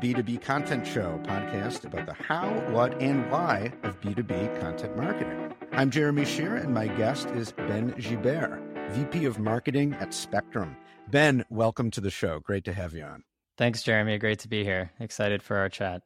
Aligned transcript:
B2B 0.00 0.40
Content 0.40 0.86
Show 0.86 1.20
podcast 1.24 1.84
about 1.84 2.06
the 2.06 2.14
how, 2.14 2.48
what, 2.70 2.98
and 3.02 3.30
why 3.30 3.70
of 3.82 4.00
B2B 4.00 4.58
content 4.58 4.96
marketing. 4.96 5.52
I'm 5.72 5.90
Jeremy 5.90 6.24
Shear, 6.24 6.56
and 6.56 6.72
my 6.72 6.86
guest 6.86 7.28
is 7.28 7.52
Ben 7.52 7.92
Gibert, 7.92 8.62
VP 8.92 9.26
of 9.26 9.38
Marketing 9.38 9.92
at 10.00 10.12
Spectrm. 10.12 10.74
Ben, 11.08 11.44
welcome 11.50 11.90
to 11.90 12.00
the 12.00 12.10
show. 12.10 12.40
Great 12.40 12.64
to 12.64 12.72
have 12.72 12.94
you 12.94 13.02
on. 13.02 13.24
Thanks, 13.58 13.82
Jeremy. 13.82 14.16
Great 14.16 14.38
to 14.38 14.48
be 14.48 14.64
here. 14.64 14.90
Excited 15.00 15.42
for 15.42 15.58
our 15.58 15.68
chat. 15.68 16.00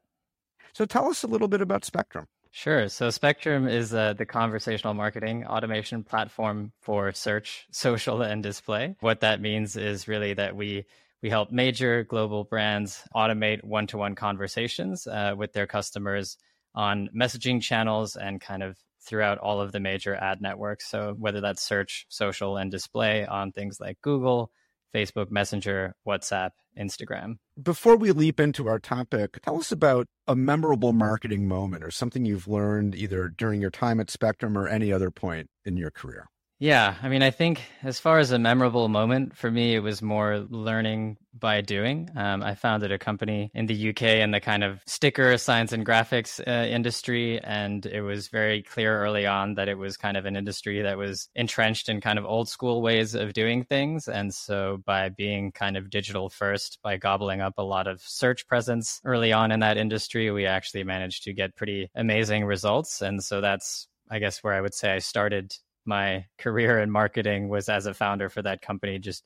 So 0.73 0.87
tell 0.87 1.09
us 1.09 1.23
a 1.23 1.29
little 1.29 1.47
bit 1.47 1.61
about 1.61 1.83
Spectrm. 1.83 2.27
Sure. 2.51 2.89
So 2.89 3.09
Spectrm 3.09 3.71
is 3.71 3.95
uh, 3.95 4.15
the 4.15 4.27
conversational 4.27 4.95
marketing 4.95 5.47
automation 5.47 6.03
platform 6.03 6.73
for 6.81 7.13
search, 7.13 7.69
social, 7.71 8.23
and 8.23 8.43
display. 8.43 8.97
What 8.99 9.21
that 9.21 9.41
means 9.41 9.77
is 9.77 10.09
really 10.09 10.35
that 10.35 10.57
we 10.57 10.85
we 11.25 11.31
help 11.31 11.51
major 11.51 12.05
global 12.05 12.45
brands 12.45 13.03
automate 13.17 13.65
one 13.65 13.87
to 13.87 13.97
one 13.97 14.15
conversations 14.15 15.07
uh, 15.07 15.33
with 15.35 15.55
their 15.55 15.67
customers 15.67 16.37
on 16.75 17.09
messaging 17.17 17.63
channels 17.63 18.15
and 18.15 18.43
kind 18.43 18.63
of 18.63 18.77
throughout 19.01 19.39
all 19.39 19.59
of 19.59 19.73
the 19.73 19.81
major 19.81 20.15
ad 20.15 20.43
networks. 20.43 20.87
So, 20.87 21.15
whether 21.19 21.41
that's 21.41 21.63
search, 21.63 22.05
social, 22.11 22.59
and 22.59 22.71
display 22.71 23.25
on 23.25 23.53
things 23.53 23.81
like 23.81 23.97
Google, 24.03 24.51
Facebook 24.95 25.31
Messenger, 25.31 25.95
WhatsApp, 26.07 26.51
Instagram. 26.79 27.37
Before 27.61 27.97
we 27.97 28.13
leap 28.13 28.39
into 28.39 28.69
our 28.69 28.79
topic, 28.79 29.41
tell 29.41 29.57
us 29.57 29.73
about 29.73 30.07
a 30.29 30.37
memorable 30.37 30.93
marketing 30.93 31.49
moment 31.49 31.85
or 31.85 31.91
something 31.91 32.27
you've 32.27 32.49
learned 32.49 32.95
either 32.95 33.29
during 33.31 33.63
your 33.63 33.71
time 33.71 33.99
at 33.99 34.09
Spectrm 34.09 34.57
or 34.57 34.69
any 34.69 34.93
other 34.93 35.11
point 35.11 35.49
in 35.65 35.79
your 35.79 35.91
career. 35.91 36.27
Yeah, 36.65 36.95
I 37.03 37.11
mean, 37.11 37.23
I 37.23 37.31
think 37.31 37.61
as 37.83 38.01
far 38.01 38.19
as 38.19 38.31
a 38.31 38.39
memorable 38.39 38.89
moment 38.89 39.37
for 39.37 39.51
me, 39.51 39.75
it 39.75 39.81
was 39.81 40.01
more 40.01 40.39
learning 40.49 41.19
by 41.39 41.61
doing. 41.61 42.09
Um, 42.17 42.43
I 42.43 42.55
founded 42.55 42.91
a 42.91 42.99
company 42.99 43.51
in 43.53 43.67
the 43.67 43.91
UK 43.91 44.03
in 44.23 44.31
the 44.31 44.41
kind 44.41 44.65
of 44.65 44.81
sticker 44.87 45.37
science 45.37 45.75
and 45.75 45.85
graphics 45.85 46.41
uh, 46.41 46.67
industry, 46.67 47.39
and 47.45 47.85
it 47.85 48.01
was 48.01 48.29
very 48.29 48.63
clear 48.63 48.99
early 48.99 49.27
on 49.27 49.57
that 49.57 49.69
it 49.69 49.77
was 49.77 49.99
kind 49.99 50.17
of 50.17 50.25
an 50.25 50.37
industry 50.37 50.81
that 50.81 50.97
was 50.97 51.29
entrenched 51.35 51.91
in 51.91 52.01
kind 52.01 52.19
of 52.19 52.25
old 52.25 52.49
school 52.49 52.81
ways 52.81 53.15
of 53.15 53.35
doing 53.35 53.63
things. 53.63 54.09
And 54.09 54.33
so, 54.33 54.79
by 54.87 55.11
being 55.11 55.53
kind 55.53 55.77
of 55.77 55.91
digital 55.91 56.31
first, 56.31 56.79
by 56.83 56.97
gobbling 56.97 57.43
up 57.43 57.59
a 57.59 57.63
lot 57.63 57.87
of 57.87 58.01
search 58.01 58.49
presence 58.49 59.03
early 59.05 59.35
on 59.35 59.53
in 59.53 59.61
that 59.61 59.77
industry, 59.77 60.31
we 60.31 60.47
actually 60.47 60.85
managed 60.85 61.25
to 61.25 61.35
get 61.35 61.57
pretty 61.57 61.91
amazing 61.95 62.47
results. 62.47 63.03
And 63.03 63.23
so, 63.23 63.43
that's 63.43 63.87
I 64.11 64.19
guess 64.19 64.43
where 64.43 64.55
I 64.55 64.63
would 64.63 64.75
say 64.75 64.95
I 64.95 64.99
started 64.99 65.55
my 65.87 66.27
career 66.39 66.81
in 66.81 66.91
marketing 66.91 67.49
was 67.49 67.69
as 67.69 67.87
a 67.87 67.95
founder 67.95 68.29
for 68.29 68.43
that 68.43 68.63
company, 68.63 68.99
just 68.99 69.25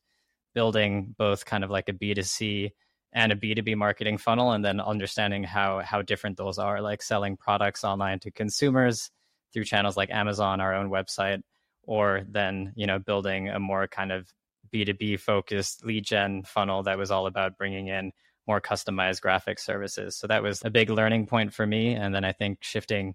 building 0.54 1.14
both 1.18 1.44
kind 1.44 1.64
of 1.64 1.70
like 1.70 1.88
a 1.88 1.92
B2C 1.92 2.70
and 3.12 3.32
a 3.32 3.36
B2B 3.36 3.76
marketing 3.76 4.18
funnel 4.18 4.52
and 4.52 4.64
then 4.64 4.80
understanding 4.80 5.44
how 5.44 5.80
how 5.80 6.02
different 6.02 6.36
those 6.36 6.58
are, 6.58 6.80
like 6.80 7.02
selling 7.02 7.36
products 7.36 7.84
online 7.84 8.18
to 8.20 8.30
consumers 8.30 9.10
through 9.52 9.64
channels 9.64 9.96
like 9.96 10.10
Amazon, 10.10 10.60
our 10.60 10.74
own 10.74 10.90
website, 10.90 11.40
or 11.84 12.22
then, 12.28 12.72
you 12.76 12.86
know, 12.86 12.98
building 12.98 13.48
a 13.48 13.58
more 13.58 13.88
kind 13.88 14.12
of 14.12 14.28
B2B 14.72 15.20
focused 15.20 15.84
lead 15.84 16.04
gen 16.04 16.42
funnel 16.42 16.82
that 16.82 16.98
was 16.98 17.10
all 17.10 17.26
about 17.26 17.56
bringing 17.56 17.88
in 17.88 18.12
more 18.46 18.60
customized 18.60 19.20
graphic 19.20 19.58
services. 19.58 20.16
So 20.16 20.26
that 20.26 20.42
was 20.42 20.62
a 20.64 20.70
big 20.70 20.90
learning 20.90 21.26
point 21.26 21.52
for 21.52 21.66
me. 21.66 21.94
And 21.94 22.14
then 22.14 22.24
I 22.24 22.32
think 22.32 22.58
shifting 22.62 23.14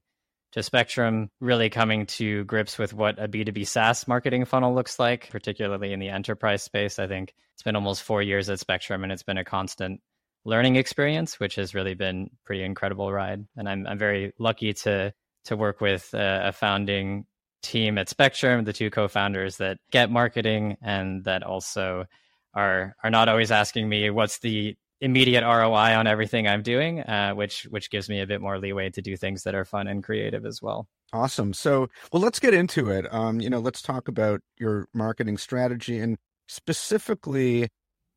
to 0.54 0.60
Spectrm, 0.60 1.30
really 1.40 1.70
coming 1.70 2.06
to 2.06 2.44
grips 2.46 2.78
with 2.78 2.94
what 2.94 3.18
a 3.18 3.28
B2B 3.28 3.68
SaaS 3.68 4.08
marketing 4.08 4.46
funnel 4.46 4.74
looks 4.74 5.00
like, 5.00 5.30
particularly 5.30 5.94
in 5.94 6.00
the 6.00 6.10
enterprise 6.10 6.62
space. 6.62 7.00
I 7.00 7.08
think 7.08 7.34
it's 7.54 7.64
been 7.64 7.76
almost 7.76 8.04
four 8.04 8.22
years 8.22 8.50
at 8.50 8.60
Spectrm 8.60 9.04
and 9.04 9.12
it's 9.12 9.24
been 9.24 9.40
a 9.40 9.44
constant 9.44 10.00
learning 10.46 10.76
experience, 10.76 11.40
which 11.40 11.56
has 11.56 11.74
really 11.74 11.96
been 11.96 12.30
pretty 12.46 12.64
incredible 12.64 13.12
ride. 13.12 13.46
And 13.56 13.68
I'm, 13.68 13.88
I'm 13.88 13.98
very 13.98 14.34
lucky 14.38 14.74
to, 14.74 15.12
to 15.46 15.58
work 15.58 15.82
with 15.82 16.14
a, 16.14 16.50
a 16.50 16.52
founding 16.52 17.26
team 17.64 17.98
at 17.98 18.08
Spectrm, 18.08 18.66
the 18.66 18.74
two 18.74 18.92
co-founders 18.92 19.58
that 19.58 19.78
get 19.92 20.12
marketing 20.12 20.78
and 20.84 21.24
that 21.24 21.42
also 21.42 22.06
are, 22.54 22.96
are 23.04 23.10
not 23.10 23.28
always 23.28 23.50
asking 23.52 23.90
me 23.90 24.12
what's 24.12 24.38
the 24.40 24.76
immediate 25.04 25.44
ROI 25.44 25.98
on 25.98 26.08
everything 26.08 26.48
I'm 26.48 26.64
doing, 26.64 27.02
uh, 27.02 27.34
which 27.34 27.64
which 27.64 27.92
gives 27.92 28.08
me 28.08 28.22
a 28.22 28.28
bit 28.28 28.42
more 28.42 28.58
leeway 28.58 28.90
to 28.92 29.02
do 29.02 29.18
things 29.18 29.44
that 29.44 29.54
are 29.54 29.66
fun 29.66 29.88
and 29.88 30.02
creative 30.02 30.46
as 30.46 30.62
well. 30.62 30.88
Awesome. 31.12 31.54
So, 31.54 31.90
well, 32.12 32.22
let's 32.22 32.40
get 32.40 32.54
into 32.54 32.90
it. 32.90 33.06
Um, 33.14 33.42
you 33.42 33.50
know, 33.50 33.60
let's 33.60 33.82
talk 33.82 34.08
about 34.08 34.40
your 34.58 34.88
marketing 34.94 35.38
strategy 35.38 36.00
and 36.00 36.18
specifically 36.48 37.68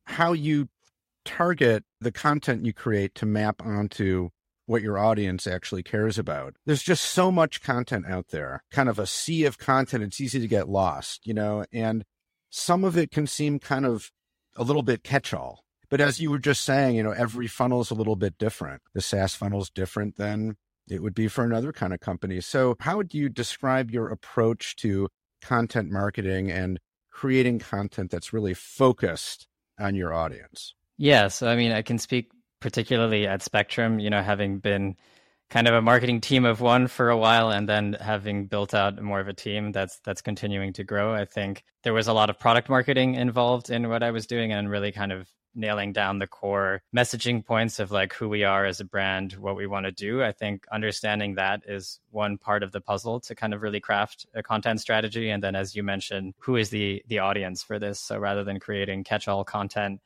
how 0.05 0.31
you 0.31 0.69
target 1.25 1.83
the 1.99 2.11
content 2.11 2.65
you 2.65 2.73
create 2.73 3.13
to 3.15 3.25
map 3.25 3.61
onto 3.61 4.29
what 4.65 4.81
your 4.81 4.97
audience 4.97 5.45
actually 5.45 5.83
cares 5.83 6.17
about. 6.17 6.55
There's 6.65 6.83
just 6.83 7.03
so 7.03 7.31
much 7.31 7.61
content 7.61 8.05
out 8.07 8.29
there, 8.29 8.63
kind 8.71 8.87
of 8.87 8.97
a 8.97 9.05
sea 9.05 9.43
of 9.43 9.57
content. 9.57 10.03
It's 10.03 10.21
easy 10.21 10.39
to 10.39 10.47
get 10.47 10.69
lost, 10.69 11.27
you 11.27 11.33
know, 11.33 11.65
and 11.73 12.05
some 12.49 12.85
of 12.85 12.97
it 12.97 13.11
can 13.11 13.27
seem 13.27 13.59
kind 13.59 13.85
of 13.85 14.09
a 14.55 14.63
little 14.63 14.83
bit 14.83 15.03
catch 15.03 15.33
all 15.33 15.65
but 15.89 16.01
as 16.01 16.19
you 16.19 16.29
were 16.29 16.39
just 16.39 16.63
saying, 16.63 16.95
you 16.95 17.03
know, 17.03 17.11
every 17.11 17.47
funnel 17.47 17.81
is 17.81 17.91
a 17.91 17.95
little 17.95 18.15
bit 18.15 18.37
different. 18.37 18.81
The 18.93 19.01
SaaS 19.01 19.35
funnel 19.35 19.61
is 19.61 19.69
different 19.69 20.17
than 20.17 20.57
it 20.89 21.01
would 21.01 21.15
be 21.15 21.27
for 21.27 21.43
another 21.43 21.71
kind 21.71 21.93
of 21.93 21.99
company. 21.99 22.41
So, 22.41 22.75
how 22.79 22.97
would 22.97 23.13
you 23.13 23.29
describe 23.29 23.91
your 23.91 24.09
approach 24.09 24.75
to 24.77 25.09
content 25.41 25.91
marketing 25.91 26.51
and 26.51 26.79
creating 27.11 27.59
content 27.59 28.11
that's 28.11 28.33
really 28.33 28.53
focused 28.53 29.47
on 29.79 29.95
your 29.95 30.13
audience? 30.13 30.73
Yeah. 30.97 31.27
So, 31.27 31.47
I 31.47 31.55
mean, 31.55 31.71
I 31.71 31.81
can 31.81 31.97
speak 31.97 32.31
particularly 32.59 33.27
at 33.27 33.41
Spectrm, 33.41 34.01
you 34.01 34.09
know, 34.09 34.21
having 34.21 34.59
been 34.59 34.95
kind 35.49 35.67
of 35.67 35.73
a 35.73 35.81
marketing 35.81 36.19
team 36.19 36.45
of 36.45 36.59
one 36.59 36.87
for 36.87 37.09
a 37.09 37.17
while 37.17 37.49
and 37.49 37.69
then 37.69 37.95
having 37.99 38.47
built 38.47 38.73
out 38.73 39.01
more 39.01 39.19
of 39.19 39.27
a 39.27 39.33
team 39.33 39.71
that's 39.71 39.99
that's 40.03 40.21
continuing 40.21 40.73
to 40.73 40.83
grow 40.83 41.13
i 41.13 41.23
think 41.23 41.63
there 41.83 41.93
was 41.93 42.07
a 42.07 42.13
lot 42.13 42.29
of 42.29 42.37
product 42.37 42.67
marketing 42.67 43.15
involved 43.15 43.69
in 43.69 43.87
what 43.87 44.03
i 44.03 44.11
was 44.11 44.27
doing 44.27 44.51
and 44.51 44.69
really 44.69 44.91
kind 44.91 45.11
of 45.11 45.29
nailing 45.57 45.91
down 45.91 46.19
the 46.19 46.27
core 46.27 46.81
messaging 46.95 47.45
points 47.45 47.79
of 47.79 47.91
like 47.91 48.13
who 48.13 48.29
we 48.29 48.43
are 48.43 48.65
as 48.65 48.79
a 48.79 48.85
brand, 48.85 49.33
what 49.33 49.55
we 49.55 49.67
want 49.67 49.85
to 49.85 49.91
do. 49.91 50.23
I 50.23 50.31
think 50.31 50.65
understanding 50.71 51.35
that 51.35 51.63
is 51.67 51.99
one 52.11 52.37
part 52.37 52.63
of 52.63 52.71
the 52.71 52.81
puzzle 52.81 53.19
to 53.21 53.35
kind 53.35 53.53
of 53.53 53.61
really 53.61 53.79
craft 53.79 54.25
a 54.33 54.43
content 54.43 54.79
strategy. 54.79 55.29
And 55.29 55.43
then, 55.43 55.55
as 55.55 55.75
you 55.75 55.83
mentioned, 55.83 56.35
who 56.39 56.55
is 56.55 56.69
the 56.69 57.03
the 57.07 57.19
audience 57.19 57.63
for 57.63 57.79
this? 57.79 57.99
So 57.99 58.17
rather 58.17 58.43
than 58.43 58.59
creating 58.59 59.03
catch-all 59.03 59.43
content, 59.43 59.99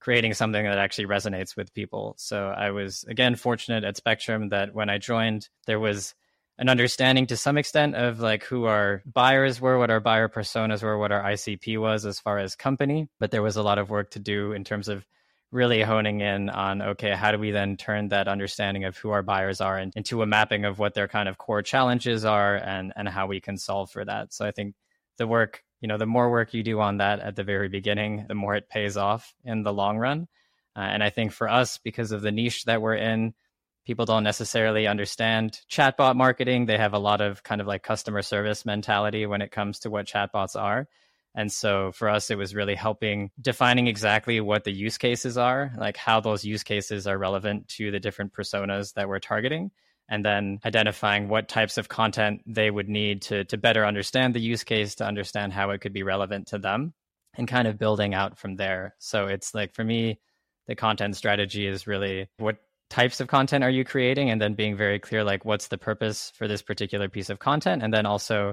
creating 0.00 0.34
something 0.34 0.64
that 0.64 0.78
actually 0.78 1.06
resonates 1.06 1.56
with 1.56 1.74
people. 1.74 2.14
So 2.18 2.48
I 2.48 2.70
was 2.70 3.04
again 3.08 3.36
fortunate 3.36 3.84
at 3.84 3.96
Spectrm 3.96 4.50
that 4.50 4.74
when 4.74 4.90
I 4.90 4.98
joined, 4.98 5.48
there 5.66 5.80
was 5.80 6.14
an 6.58 6.68
understanding 6.68 7.26
to 7.26 7.36
some 7.36 7.58
extent 7.58 7.94
of 7.94 8.20
like 8.20 8.44
who 8.44 8.64
our 8.64 9.02
buyers 9.06 9.60
were, 9.60 9.78
what 9.78 9.90
our 9.90 10.00
buyer 10.00 10.28
personas 10.28 10.82
were, 10.82 10.98
what 10.98 11.12
our 11.12 11.22
ICP 11.22 11.80
was 11.80 12.04
as 12.04 12.20
far 12.20 12.38
as 12.38 12.54
company. 12.54 13.08
But 13.18 13.30
there 13.30 13.42
was 13.42 13.56
a 13.56 13.62
lot 13.62 13.78
of 13.78 13.90
work 13.90 14.10
to 14.12 14.18
do 14.18 14.52
in 14.52 14.64
terms 14.64 14.88
of 14.88 15.06
really 15.50 15.82
honing 15.82 16.20
in 16.20 16.48
on 16.48 16.80
okay, 16.82 17.12
how 17.12 17.30
do 17.30 17.38
we 17.38 17.50
then 17.50 17.76
turn 17.76 18.08
that 18.08 18.28
understanding 18.28 18.84
of 18.84 18.96
who 18.96 19.10
our 19.10 19.22
buyers 19.22 19.60
are 19.60 19.78
into 19.78 20.22
a 20.22 20.26
mapping 20.26 20.64
of 20.64 20.78
what 20.78 20.94
their 20.94 21.08
kind 21.08 21.28
of 21.28 21.38
core 21.38 21.62
challenges 21.62 22.24
are 22.24 22.56
and 22.56 22.92
and 22.96 23.08
how 23.08 23.26
we 23.26 23.40
can 23.40 23.56
solve 23.56 23.90
for 23.90 24.04
that. 24.04 24.32
So 24.32 24.46
I 24.46 24.50
think 24.50 24.74
the 25.18 25.26
work, 25.26 25.62
you 25.80 25.88
know, 25.88 25.98
the 25.98 26.06
more 26.06 26.30
work 26.30 26.54
you 26.54 26.62
do 26.62 26.80
on 26.80 26.98
that 26.98 27.20
at 27.20 27.36
the 27.36 27.44
very 27.44 27.68
beginning, 27.68 28.26
the 28.28 28.34
more 28.34 28.54
it 28.54 28.68
pays 28.68 28.96
off 28.96 29.34
in 29.44 29.62
the 29.62 29.72
long 29.72 29.98
run. 29.98 30.28
Uh, 30.74 30.80
and 30.80 31.02
I 31.02 31.10
think 31.10 31.32
for 31.32 31.48
us, 31.48 31.78
because 31.78 32.12
of 32.12 32.22
the 32.22 32.32
niche 32.32 32.64
that 32.64 32.80
we're 32.80 32.94
in, 32.94 33.34
people 33.84 34.04
don't 34.04 34.24
necessarily 34.24 34.86
understand 34.86 35.60
chatbot 35.70 36.16
marketing. 36.16 36.66
They 36.66 36.78
have 36.78 36.94
a 36.94 36.98
lot 36.98 37.20
of 37.20 37.42
kind 37.42 37.60
of 37.60 37.66
like 37.66 37.82
customer 37.82 38.22
service 38.22 38.64
mentality 38.64 39.26
when 39.26 39.42
it 39.42 39.50
comes 39.50 39.80
to 39.80 39.90
what 39.90 40.06
chatbots 40.06 40.60
are. 40.60 40.88
And 41.34 41.50
so 41.50 41.92
for 41.92 42.08
us, 42.08 42.30
it 42.30 42.36
was 42.36 42.54
really 42.54 42.74
helping 42.74 43.30
defining 43.40 43.86
exactly 43.86 44.40
what 44.40 44.64
the 44.64 44.72
use 44.72 44.98
cases 44.98 45.38
are, 45.38 45.72
like 45.78 45.96
how 45.96 46.20
those 46.20 46.44
use 46.44 46.62
cases 46.62 47.06
are 47.06 47.16
relevant 47.16 47.68
to 47.68 47.90
the 47.90 48.00
different 48.00 48.34
personas 48.34 48.92
that 48.94 49.08
we're 49.08 49.18
targeting, 49.18 49.70
and 50.10 50.22
then 50.22 50.60
identifying 50.64 51.28
what 51.28 51.48
types 51.48 51.78
of 51.78 51.88
content 51.88 52.42
they 52.46 52.70
would 52.70 52.88
need 52.88 53.22
to, 53.22 53.44
to 53.44 53.56
better 53.56 53.86
understand 53.86 54.34
the 54.34 54.40
use 54.40 54.62
case, 54.62 54.96
to 54.96 55.06
understand 55.06 55.54
how 55.54 55.70
it 55.70 55.80
could 55.80 55.94
be 55.94 56.02
relevant 56.02 56.48
to 56.48 56.58
them, 56.58 56.92
and 57.34 57.48
kind 57.48 57.66
of 57.66 57.78
building 57.78 58.12
out 58.12 58.38
from 58.38 58.56
there. 58.56 58.94
So 58.98 59.26
it's 59.26 59.54
like 59.54 59.74
for 59.74 59.84
me, 59.84 60.20
the 60.66 60.74
content 60.74 61.16
strategy 61.16 61.66
is 61.66 61.86
really 61.86 62.28
what 62.36 62.58
types 62.92 63.20
of 63.20 63.26
content 63.26 63.64
are 63.64 63.70
you 63.70 63.86
creating 63.86 64.28
and 64.28 64.38
then 64.38 64.52
being 64.52 64.76
very 64.76 64.98
clear 64.98 65.24
like 65.24 65.46
what's 65.46 65.68
the 65.68 65.78
purpose 65.78 66.30
for 66.36 66.46
this 66.46 66.60
particular 66.60 67.08
piece 67.08 67.30
of 67.30 67.38
content 67.38 67.82
and 67.82 67.92
then 67.92 68.04
also 68.04 68.52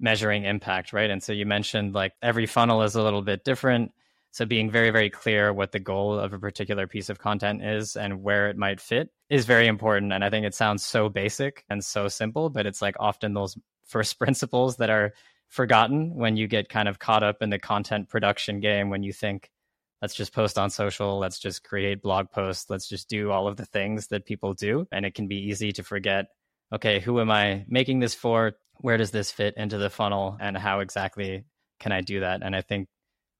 measuring 0.00 0.44
impact 0.44 0.92
right? 0.92 1.10
And 1.10 1.22
so 1.22 1.32
you 1.32 1.46
mentioned 1.46 1.94
like 1.94 2.12
every 2.20 2.46
funnel 2.46 2.82
is 2.82 2.96
a 2.96 3.02
little 3.04 3.22
bit 3.22 3.44
different. 3.44 3.92
So 4.32 4.44
being 4.44 4.68
very 4.68 4.90
very 4.90 5.10
clear 5.10 5.52
what 5.52 5.70
the 5.70 5.78
goal 5.78 6.18
of 6.18 6.32
a 6.32 6.40
particular 6.40 6.88
piece 6.88 7.08
of 7.08 7.20
content 7.20 7.64
is 7.64 7.94
and 7.94 8.24
where 8.24 8.50
it 8.50 8.56
might 8.56 8.80
fit 8.80 9.10
is 9.30 9.44
very 9.44 9.68
important. 9.68 10.12
And 10.12 10.24
i 10.24 10.30
think 10.30 10.44
it 10.44 10.56
sounds 10.56 10.84
so 10.84 11.08
basic 11.08 11.64
and 11.70 11.84
so 11.84 12.08
simple 12.08 12.50
but 12.50 12.66
it's 12.66 12.82
like 12.82 12.96
often 12.98 13.32
those 13.32 13.56
first 13.86 14.18
principles 14.24 14.78
that 14.78 14.90
are 14.90 15.12
forgotten 15.46 16.16
when 16.16 16.36
you 16.36 16.48
get 16.48 16.68
kind 16.68 16.88
of 16.88 16.98
caught 16.98 17.22
up 17.22 17.42
in 17.42 17.50
the 17.50 17.60
content 17.60 18.08
production 18.08 18.58
game 18.58 18.90
when 18.90 19.04
you 19.04 19.12
think 19.12 19.50
let's 20.02 20.14
just 20.14 20.32
post 20.32 20.58
on 20.58 20.70
social, 20.70 21.18
let's 21.18 21.38
just 21.38 21.64
create 21.64 22.02
blog 22.02 22.30
posts, 22.30 22.70
let's 22.70 22.88
just 22.88 23.08
do 23.08 23.30
all 23.30 23.48
of 23.48 23.56
the 23.56 23.66
things 23.66 24.08
that 24.08 24.26
people 24.26 24.54
do. 24.54 24.86
And 24.92 25.04
it 25.04 25.14
can 25.14 25.28
be 25.28 25.48
easy 25.48 25.72
to 25.72 25.82
forget, 25.82 26.26
okay, 26.72 27.00
who 27.00 27.20
am 27.20 27.30
I 27.30 27.64
making 27.68 28.00
this 28.00 28.14
for? 28.14 28.52
Where 28.80 28.96
does 28.96 29.10
this 29.10 29.30
fit 29.30 29.54
into 29.56 29.78
the 29.78 29.90
funnel? 29.90 30.36
And 30.40 30.56
how 30.56 30.80
exactly 30.80 31.44
can 31.80 31.92
I 31.92 32.00
do 32.00 32.20
that? 32.20 32.42
And 32.42 32.54
I 32.54 32.60
think 32.60 32.88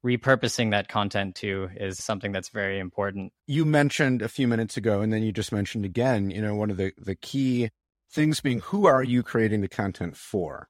repurposing 0.05 0.70
that 0.70 0.88
content 0.88 1.34
too 1.34 1.69
is 1.76 2.02
something 2.02 2.32
that's 2.32 2.49
very 2.50 2.78
important. 2.78 3.32
You 3.46 3.64
mentioned 3.64 4.22
a 4.22 4.28
few 4.28 4.49
minutes 4.49 4.76
ago, 4.76 5.00
and 5.00 5.12
then 5.12 5.22
you 5.22 5.32
just 5.32 5.52
mentioned 5.52 5.84
again, 5.84 6.31
you 6.31 6.40
know, 6.40 6.55
one 6.55 6.70
of 6.70 6.76
the, 6.76 6.93
the 6.96 7.16
key 7.16 7.70
things 8.10 8.40
being 8.40 8.60
who 8.60 8.87
are 8.87 9.02
you 9.02 9.22
creating 9.22 9.60
the 9.60 9.69
content 9.69 10.16
for? 10.16 10.69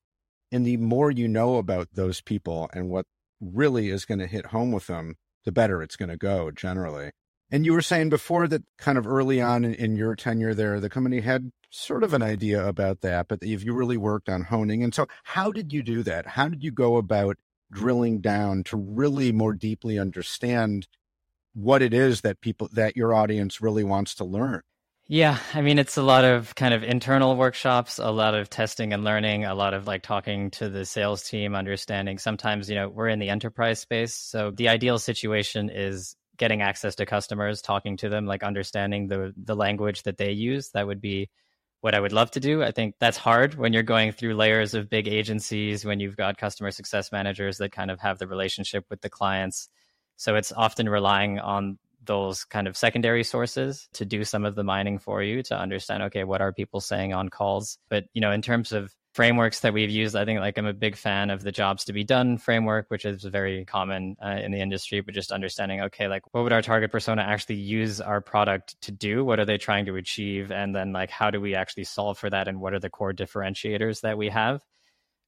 And 0.51 0.67
the 0.67 0.79
more 0.79 1.11
you 1.11 1.29
know 1.29 1.57
about 1.57 1.89
those 1.93 2.21
people 2.21 2.71
and 2.73 2.89
what 2.89 3.07
really 3.41 3.91
is 3.91 4.05
going 4.05 4.19
to 4.19 4.27
hit 4.27 4.47
home 4.47 4.73
with 4.73 4.87
them, 4.87 5.17
the 5.45 5.53
better 5.53 5.83
it's 5.83 5.97
going 5.97 6.09
to 6.09 6.17
go 6.17 6.51
generally. 6.51 7.11
And 7.51 7.65
you 7.65 7.73
were 7.73 7.83
saying 7.83 8.11
before 8.11 8.47
that 8.49 8.65
kind 8.77 8.99
of 8.99 9.07
early 9.07 9.41
on 9.41 9.65
in, 9.65 9.75
in, 9.75 9.97
your 9.97 10.15
tenure 10.15 10.53
there, 10.53 10.81
the 10.81 10.91
company 10.91 11.21
had 11.21 11.51
sort 11.71 12.05
of 12.05 12.13
an 12.13 12.23
idea 12.23 12.67
about 12.67 13.01
that, 13.01 13.29
but 13.29 13.39
if 13.43 13.65
you 13.65 13.73
really 13.73 13.97
worked 13.97 14.29
on 14.29 14.45
honing. 14.45 14.83
And 14.83 14.95
so, 14.95 15.07
how 15.25 15.51
did 15.51 15.73
you 15.73 15.83
do 15.83 16.03
that? 16.03 16.27
How 16.27 16.49
did 16.49 16.63
you 16.63 16.71
go 16.71 16.97
about 16.97 17.37
drilling 17.73 18.21
down 18.21 18.65
to 18.65 18.77
really 18.77 19.33
more 19.33 19.55
deeply 19.55 19.99
understand 19.99 20.89
what 21.55 21.83
it 21.83 21.95
is 21.95 22.21
that 22.21 22.41
people, 22.41 22.69
that 22.73 22.97
your 22.97 23.15
audience 23.15 23.61
really 23.61 23.85
wants 23.85 24.15
to 24.17 24.25
learn? 24.25 24.63
Yeah, 25.11 25.39
I 25.55 25.63
mean, 25.63 25.79
it's 25.79 25.97
a 25.97 26.03
lot 26.03 26.25
of 26.25 26.55
kind 26.55 26.75
of 26.75 26.83
internal 26.83 27.35
workshops, 27.35 27.99
a 27.99 28.11
lot 28.11 28.35
of 28.35 28.51
testing 28.51 28.93
and 28.93 29.05
learning, 29.05 29.47
a 29.47 29.55
lot 29.55 29.73
of 29.73 29.87
like 29.87 30.03
talking 30.03 30.51
to 30.53 30.69
the 30.69 30.85
sales 30.85 31.23
team, 31.23 31.55
understanding. 31.55 32.19
Sometimes, 32.19 32.69
you 32.69 32.75
know, 32.75 32.91
we're 32.91 33.09
in 33.09 33.19
the 33.19 33.31
enterprise 33.31 33.81
space. 33.81 34.13
So 34.15 34.51
the 34.51 34.69
ideal 34.69 34.99
situation 34.99 35.71
is 35.71 36.15
getting 36.37 36.61
access 36.61 36.95
to 36.97 37.07
customers, 37.07 37.63
talking 37.63 37.97
to 37.99 38.11
them, 38.11 38.27
like 38.27 38.43
understanding 38.43 39.09
the 39.09 39.33
the 39.43 39.57
language 39.57 40.03
that 40.03 40.19
they 40.19 40.33
use. 40.33 40.71
That 40.73 40.87
would 40.87 41.01
be 41.01 41.31
what 41.81 41.95
I 41.95 42.01
would 42.01 42.13
love 42.13 42.31
to 42.33 42.41
do. 42.41 42.63
I 42.63 42.71
think 42.71 42.95
that's 43.01 43.17
hard 43.17 43.55
when 43.55 43.73
you're 43.73 43.83
going 43.83 44.13
through 44.13 44.35
layers 44.35 44.75
of 44.75 44.91
big 44.91 45.09
agencies, 45.09 45.87
when 45.87 46.01
you've 46.01 46.17
got 46.19 46.37
customer 46.37 46.71
success 46.71 47.13
managers 47.13 47.57
that 47.59 47.73
kind 47.73 47.91
of 47.91 47.99
have 48.01 48.19
the 48.19 48.27
relationship 48.27 48.85
with 48.91 49.01
the 49.01 49.09
clients. 49.09 49.71
So 50.17 50.35
it's 50.35 50.53
often 50.53 50.87
relying 50.89 51.39
on 51.39 51.79
those 52.09 52.45
kind 52.45 52.67
of 52.67 52.77
secondary 52.77 53.23
sources 53.23 53.89
to 53.93 54.05
do 54.05 54.25
some 54.25 54.45
of 54.45 54.57
the 54.57 54.65
mining 54.65 54.99
for 54.99 55.23
you 55.23 55.45
to 55.45 55.57
understand 55.57 56.03
okay 56.03 56.25
what 56.25 56.41
are 56.41 56.53
people 56.53 56.81
saying 56.81 57.15
on 57.15 57.29
calls? 57.29 57.79
But 57.89 58.07
you 58.15 58.21
know 58.21 58.33
in 58.33 58.43
terms 58.43 58.73
of 58.73 58.93
frameworks 59.15 59.61
that 59.61 59.73
we've 59.73 59.91
used 59.91 60.15
i 60.15 60.25
think 60.25 60.39
like 60.39 60.59
i'm 60.59 60.67
a 60.67 60.73
big 60.73 60.95
fan 60.95 61.31
of 61.31 61.43
the 61.43 61.51
jobs 61.51 61.85
to 61.85 61.93
be 61.93 62.05
done 62.05 62.37
framework 62.37 62.85
which 62.89 63.05
is 63.05 63.25
very 63.25 63.65
common 63.65 64.15
uh, 64.25 64.39
in 64.45 64.53
the 64.53 64.61
industry 64.61 65.01
but 65.01 65.15
just 65.15 65.33
understanding 65.33 65.81
okay 65.81 66.07
like 66.07 66.23
what 66.33 66.45
would 66.45 66.53
our 66.53 66.63
target 66.63 66.93
persona 66.93 67.23
actually 67.23 67.57
use 67.57 68.01
our 68.01 68.21
product 68.21 68.77
to 68.83 68.93
do? 68.93 69.25
What 69.25 69.39
are 69.39 69.45
they 69.45 69.59
trying 69.59 69.87
to 69.87 69.97
achieve? 69.97 70.51
And 70.51 70.75
then 70.75 70.93
like 70.93 71.11
how 71.11 71.31
do 71.31 71.41
we 71.41 71.55
actually 71.55 71.85
solve 71.85 72.19
for 72.19 72.31
that? 72.31 72.49
And 72.49 72.61
what 72.61 72.75
are 72.75 72.81
the 72.81 72.91
core 72.91 73.13
differentiators 73.13 74.01
that 74.03 74.19
we 74.19 74.29
have? 74.31 74.63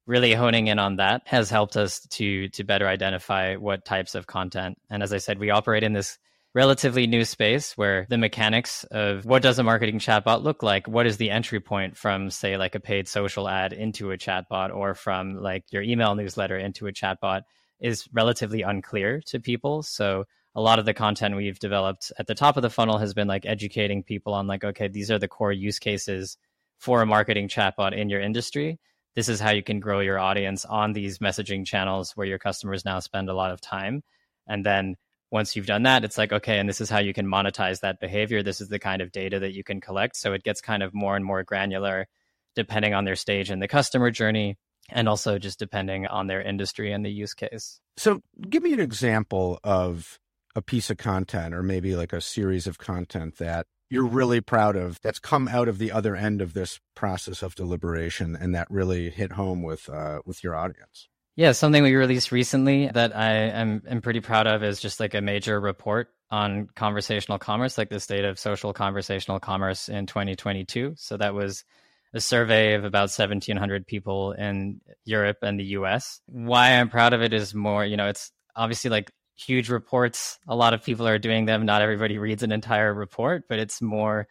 Really 0.07 0.35
honing 0.35 0.67
in 0.67 0.79
on 0.79 0.97
that 0.97 1.23
has 1.27 1.51
helped 1.51 1.77
us 1.77 2.01
to 2.11 2.49
to 2.51 2.65
better 2.65 2.89
identify 2.89 3.57
what 3.57 3.85
types 3.85 4.15
of 4.15 4.27
content. 4.27 4.79
And 4.91 5.03
as 5.03 5.13
i 5.13 5.19
said 5.19 5.39
we 5.39 5.51
operate 5.51 5.83
in 5.83 5.93
this 5.93 6.19
relatively 6.55 7.07
new 7.07 7.25
space 7.25 7.77
where 7.77 8.07
the 8.09 8.19
mechanics 8.19 8.85
of 8.85 9.25
what 9.25 9.43
does 9.43 9.59
a 9.59 9.63
marketing 9.63 9.99
chatbot 9.99 10.43
look 10.43 10.63
like? 10.63 10.89
What 10.89 11.07
is 11.07 11.17
the 11.17 11.31
entry 11.31 11.61
point 11.61 11.97
from 11.97 12.31
say 12.31 12.57
like 12.57 12.75
a 12.75 12.81
paid 12.81 13.09
social 13.09 13.49
ad 13.49 13.73
into 13.73 14.11
a 14.11 14.19
chatbot 14.19 14.75
or 14.75 14.95
from 14.95 15.35
like 15.35 15.65
your 15.71 15.83
email 15.83 16.15
newsletter 16.15 16.59
into 16.59 16.87
a 16.87 16.93
chatbot 16.93 17.43
is 17.81 18.09
relatively 18.13 18.63
unclear 18.63 19.21
to 19.27 19.41
people. 19.41 19.83
So 19.83 20.25
a 20.55 20.61
lot 20.61 20.79
of 20.79 20.85
the 20.85 20.95
content 20.95 21.37
we've 21.37 21.59
developed 21.59 22.13
at 22.19 22.27
the 22.27 22.35
top 22.35 22.57
of 22.57 22.63
the 22.63 22.71
funnel 22.71 22.99
has 22.99 23.15
been 23.15 23.29
like 23.29 23.47
educating 23.47 24.03
people 24.03 24.35
on 24.35 24.49
like 24.49 24.65
okay 24.65 24.89
these 24.89 25.11
are 25.11 25.19
the 25.19 25.29
core 25.29 25.53
use 25.53 25.79
cases 25.79 26.37
for 26.79 27.03
a 27.03 27.07
marketing 27.07 27.49
chatbot 27.49 27.97
in 27.97 28.09
your 28.09 28.21
industry. 28.21 28.81
This 29.15 29.29
is 29.29 29.39
how 29.39 29.51
you 29.51 29.63
can 29.63 29.81
grow 29.81 30.01
your 30.01 30.19
audience 30.19 30.65
on 30.65 30.93
these 30.93 31.19
messaging 31.19 31.65
channels 31.65 32.13
where 32.17 32.27
your 32.27 32.39
customers 32.39 32.85
now 32.85 33.01
spend 33.01 33.29
a 33.29 33.35
lot 33.35 33.51
of 33.51 33.61
time. 33.61 34.03
And 34.47 34.65
then 34.65 34.97
once 35.31 35.55
you've 35.55 35.67
done 35.67 35.85
that, 35.85 36.05
it's 36.05 36.19
like, 36.19 36.33
okay, 36.33 36.59
and 36.59 36.69
this 36.69 36.81
is 36.81 36.91
how 36.91 36.99
you 36.99 37.15
can 37.15 37.27
monetize 37.27 37.81
that 37.81 38.01
behavior. 38.01 38.43
This 38.43 38.61
is 38.61 38.69
the 38.69 38.79
kind 38.79 39.01
of 39.01 39.13
data 39.13 39.39
that 39.41 39.55
you 39.55 39.63
can 39.63 39.81
collect. 39.81 40.17
So 40.17 40.33
it 40.33 40.43
gets 40.43 40.61
kind 40.61 40.83
of 40.83 40.93
more 40.93 41.17
and 41.17 41.25
more 41.25 41.43
granular 41.43 42.09
depending 42.57 42.95
on 42.95 43.05
their 43.05 43.17
stage 43.17 43.51
in 43.51 43.61
the 43.61 43.69
customer 43.69 44.11
journey 44.11 44.57
and 44.91 45.09
also 45.09 45.39
just 45.39 45.59
depending 45.59 46.07
on 46.07 46.27
their 46.27 46.43
industry 46.43 46.93
and 46.93 47.05
the 47.05 47.11
use 47.11 47.35
case. 47.35 47.81
So 47.97 48.21
give 48.49 48.63
me 48.63 48.73
an 48.73 48.81
example 48.81 49.61
of 49.63 50.19
a 50.57 50.63
piece 50.63 50.91
of 50.91 50.97
content 50.97 51.55
or 51.55 51.63
maybe 51.63 51.95
like 51.95 52.13
a 52.13 52.21
series 52.21 52.67
of 52.67 52.79
content 52.79 53.37
that 53.37 53.67
you're 53.89 54.07
really 54.07 54.41
proud 54.41 54.77
of 54.77 55.01
that's 55.01 55.19
come 55.19 55.49
out 55.49 55.69
of 55.69 55.79
the 55.79 55.93
other 55.93 56.15
end 56.17 56.41
of 56.41 56.55
this 56.55 56.81
process 56.95 57.43
of 57.43 57.55
deliberation 57.55 58.37
and 58.37 58.55
that 58.55 58.71
really 58.71 59.11
hit 59.11 59.33
home 59.33 59.63
with 59.63 59.89
uh, 59.89 60.21
with 60.25 60.43
your 60.43 60.55
audience. 60.55 61.09
Yeah, 61.37 61.53
something 61.53 61.83
we 61.83 61.95
released 61.95 62.33
recently 62.33 62.89
that 62.89 63.17
I 63.17 63.33
am, 63.33 63.83
am 63.89 64.01
pretty 64.03 64.21
proud 64.21 64.47
of 64.47 64.63
is 64.63 64.81
just 64.81 65.01
like 65.01 65.15
a 65.15 65.21
major 65.21 65.61
report 65.61 66.09
on 66.31 66.69
conversational 66.75 67.39
commerce, 67.39 67.79
like 67.79 67.89
the 67.89 68.01
state 68.01 68.25
of 68.25 68.39
social 68.39 68.73
conversational 68.73 69.41
commerce 69.41 69.89
in 69.89 70.07
2022. 70.07 70.95
So 70.97 71.17
that 71.17 71.35
was 71.35 71.65
a 72.13 72.21
survey 72.21 72.75
of 72.75 72.85
about 72.85 73.11
1,700 73.11 73.87
people 73.87 74.33
in 74.33 74.81
Europe 75.05 75.39
and 75.43 75.59
the 75.59 75.65
US. 75.65 76.21
Why 76.27 76.73
I'm 76.73 76.89
proud 76.89 77.13
of 77.13 77.23
it 77.23 77.33
is 77.33 77.55
more, 77.55 77.85
you 77.85 77.97
know, 77.97 78.09
it's 78.09 78.33
obviously 78.57 78.91
like 78.91 79.11
huge 79.37 79.69
reports. 79.69 80.39
A 80.49 80.57
lot 80.57 80.75
of 80.75 80.85
people 80.85 81.07
are 81.07 81.19
doing 81.19 81.47
them. 81.47 81.65
Not 81.65 81.83
everybody 81.83 82.19
reads 82.19 82.43
an 82.43 82.53
entire 82.53 82.93
report, 82.93 83.45
but 83.49 83.59
it's 83.59 83.81
more 83.81 84.27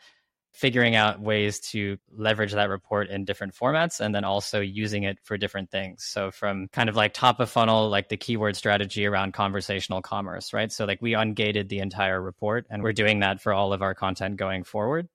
figuring 0.59 0.93
out 0.93 1.21
ways 1.21 1.61
to 1.61 1.97
leverage 2.11 2.51
that 2.51 2.67
report 2.67 3.09
in 3.09 3.23
different 3.23 3.55
formats 3.55 4.01
and 4.01 4.13
then 4.13 4.25
also 4.25 4.59
using 4.59 5.03
it 5.03 5.17
for 5.23 5.37
different 5.37 5.71
things. 5.71 6.03
So 6.03 6.31
from 6.31 6.67
kind 6.73 6.89
of 6.89 6.97
like 6.97 7.13
top 7.13 7.39
of 7.39 7.49
funnel, 7.49 7.87
like 7.87 8.09
the 8.09 8.17
keyword 8.17 8.57
strategy 8.57 9.05
around 9.05 9.31
conversational 9.31 10.01
commerce, 10.01 10.51
right? 10.51 10.69
So 10.69 10.83
like 10.83 11.01
we 11.01 11.13
ungated 11.13 11.69
the 11.69 11.79
entire 11.79 12.21
report 12.21 12.67
and 12.69 12.83
we're 12.83 12.91
doing 12.91 13.21
that 13.21 13.39
for 13.39 13.53
all 13.53 13.71
of 13.71 13.81
our 13.81 13.95
content 13.95 14.35
going 14.35 14.65
forward. 14.65 15.07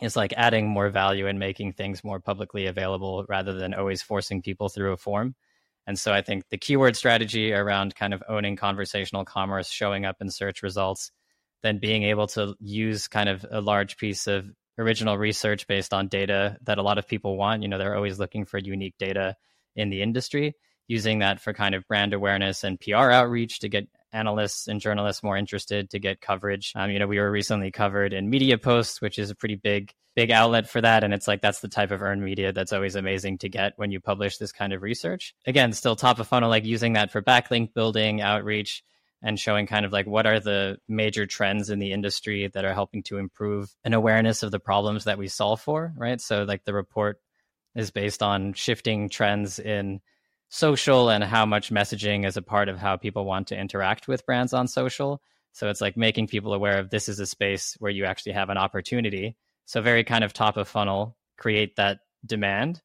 It's 0.00 0.16
like 0.16 0.32
adding 0.38 0.66
more 0.66 0.88
value 0.88 1.26
and 1.26 1.38
making 1.38 1.74
things 1.74 2.02
more 2.02 2.18
publicly 2.18 2.64
available 2.64 3.26
rather 3.28 3.52
than 3.52 3.74
always 3.74 4.00
forcing 4.00 4.40
people 4.40 4.70
through 4.70 4.94
a 4.94 4.96
form. 4.96 5.34
And 5.86 5.98
so 5.98 6.14
I 6.14 6.22
think 6.22 6.48
the 6.48 6.56
keyword 6.56 6.96
strategy 6.96 7.52
around 7.52 7.94
kind 7.94 8.14
of 8.14 8.22
owning 8.26 8.56
conversational 8.56 9.26
commerce, 9.26 9.68
showing 9.68 10.06
up 10.06 10.16
in 10.22 10.30
search 10.30 10.62
results, 10.62 11.10
then 11.62 11.78
being 11.78 12.04
able 12.04 12.26
to 12.28 12.54
use 12.60 13.08
kind 13.08 13.28
of 13.28 13.44
a 13.50 13.60
large 13.60 13.96
piece 13.96 14.26
of 14.26 14.46
original 14.78 15.18
research 15.18 15.66
based 15.66 15.92
on 15.92 16.08
data 16.08 16.56
that 16.62 16.78
a 16.78 16.82
lot 16.82 16.98
of 16.98 17.06
people 17.06 17.36
want. 17.36 17.62
You 17.62 17.68
know, 17.68 17.78
they're 17.78 17.96
always 17.96 18.18
looking 18.18 18.44
for 18.44 18.58
unique 18.58 18.94
data 18.98 19.36
in 19.76 19.90
the 19.90 20.02
industry, 20.02 20.54
using 20.86 21.18
that 21.18 21.40
for 21.40 21.52
kind 21.52 21.74
of 21.74 21.86
brand 21.86 22.14
awareness 22.14 22.64
and 22.64 22.80
PR 22.80 23.10
outreach 23.10 23.60
to 23.60 23.68
get 23.68 23.88
analysts 24.12 24.68
and 24.68 24.80
journalists 24.80 25.22
more 25.22 25.36
interested 25.36 25.90
to 25.90 25.98
get 25.98 26.20
coverage. 26.20 26.72
Um, 26.74 26.90
you 26.90 26.98
know, 26.98 27.06
we 27.06 27.18
were 27.18 27.30
recently 27.30 27.70
covered 27.70 28.12
in 28.12 28.30
Media 28.30 28.58
Post, 28.58 29.02
which 29.02 29.18
is 29.18 29.30
a 29.30 29.34
pretty 29.34 29.56
big, 29.56 29.92
big 30.16 30.30
outlet 30.30 30.68
for 30.68 30.80
that. 30.80 31.04
And 31.04 31.12
it's 31.12 31.28
like 31.28 31.42
that's 31.42 31.60
the 31.60 31.68
type 31.68 31.90
of 31.90 32.02
earned 32.02 32.22
media 32.22 32.52
that's 32.52 32.72
always 32.72 32.94
amazing 32.94 33.38
to 33.38 33.48
get 33.48 33.74
when 33.76 33.90
you 33.90 34.00
publish 34.00 34.38
this 34.38 34.52
kind 34.52 34.72
of 34.72 34.82
research. 34.82 35.34
Again, 35.46 35.72
still 35.72 35.96
top 35.96 36.18
of 36.18 36.28
funnel, 36.28 36.48
like 36.48 36.64
using 36.64 36.94
that 36.94 37.10
for 37.10 37.20
backlink 37.20 37.74
building, 37.74 38.20
outreach, 38.22 38.82
and 39.22 39.38
showing 39.38 39.66
kind 39.66 39.84
of 39.84 39.92
like 39.92 40.06
what 40.06 40.26
are 40.26 40.40
the 40.40 40.78
major 40.88 41.26
trends 41.26 41.70
in 41.70 41.78
the 41.78 41.92
industry 41.92 42.48
that 42.48 42.64
are 42.64 42.74
helping 42.74 43.02
to 43.04 43.18
improve 43.18 43.74
an 43.84 43.92
awareness 43.92 44.42
of 44.42 44.50
the 44.50 44.60
problems 44.60 45.04
that 45.04 45.18
we 45.18 45.28
solve 45.28 45.60
for, 45.60 45.92
right? 45.96 46.20
So 46.20 46.44
like 46.44 46.64
the 46.64 46.74
report 46.74 47.20
is 47.74 47.90
based 47.90 48.22
on 48.22 48.52
shifting 48.52 49.08
trends 49.08 49.58
in 49.58 50.00
social 50.48 51.10
and 51.10 51.22
how 51.22 51.44
much 51.44 51.70
messaging 51.70 52.26
is 52.26 52.36
a 52.36 52.42
part 52.42 52.68
of 52.68 52.78
how 52.78 52.96
people 52.96 53.24
want 53.24 53.48
to 53.48 53.58
interact 53.58 54.08
with 54.08 54.24
brands 54.24 54.54
on 54.54 54.68
social. 54.68 55.20
So 55.52 55.68
it's 55.68 55.80
like 55.80 55.96
making 55.96 56.28
people 56.28 56.54
aware 56.54 56.78
of 56.78 56.90
this 56.90 57.08
is 57.08 57.18
a 57.20 57.26
space 57.26 57.76
where 57.80 57.90
you 57.90 58.04
actually 58.04 58.32
have 58.32 58.50
an 58.50 58.56
opportunity. 58.56 59.36
So 59.66 59.82
very 59.82 60.04
kind 60.04 60.24
of 60.24 60.32
top 60.32 60.56
of 60.56 60.68
funnel, 60.68 61.16
create 61.36 61.76
that 61.76 61.98
demand. 62.24 62.80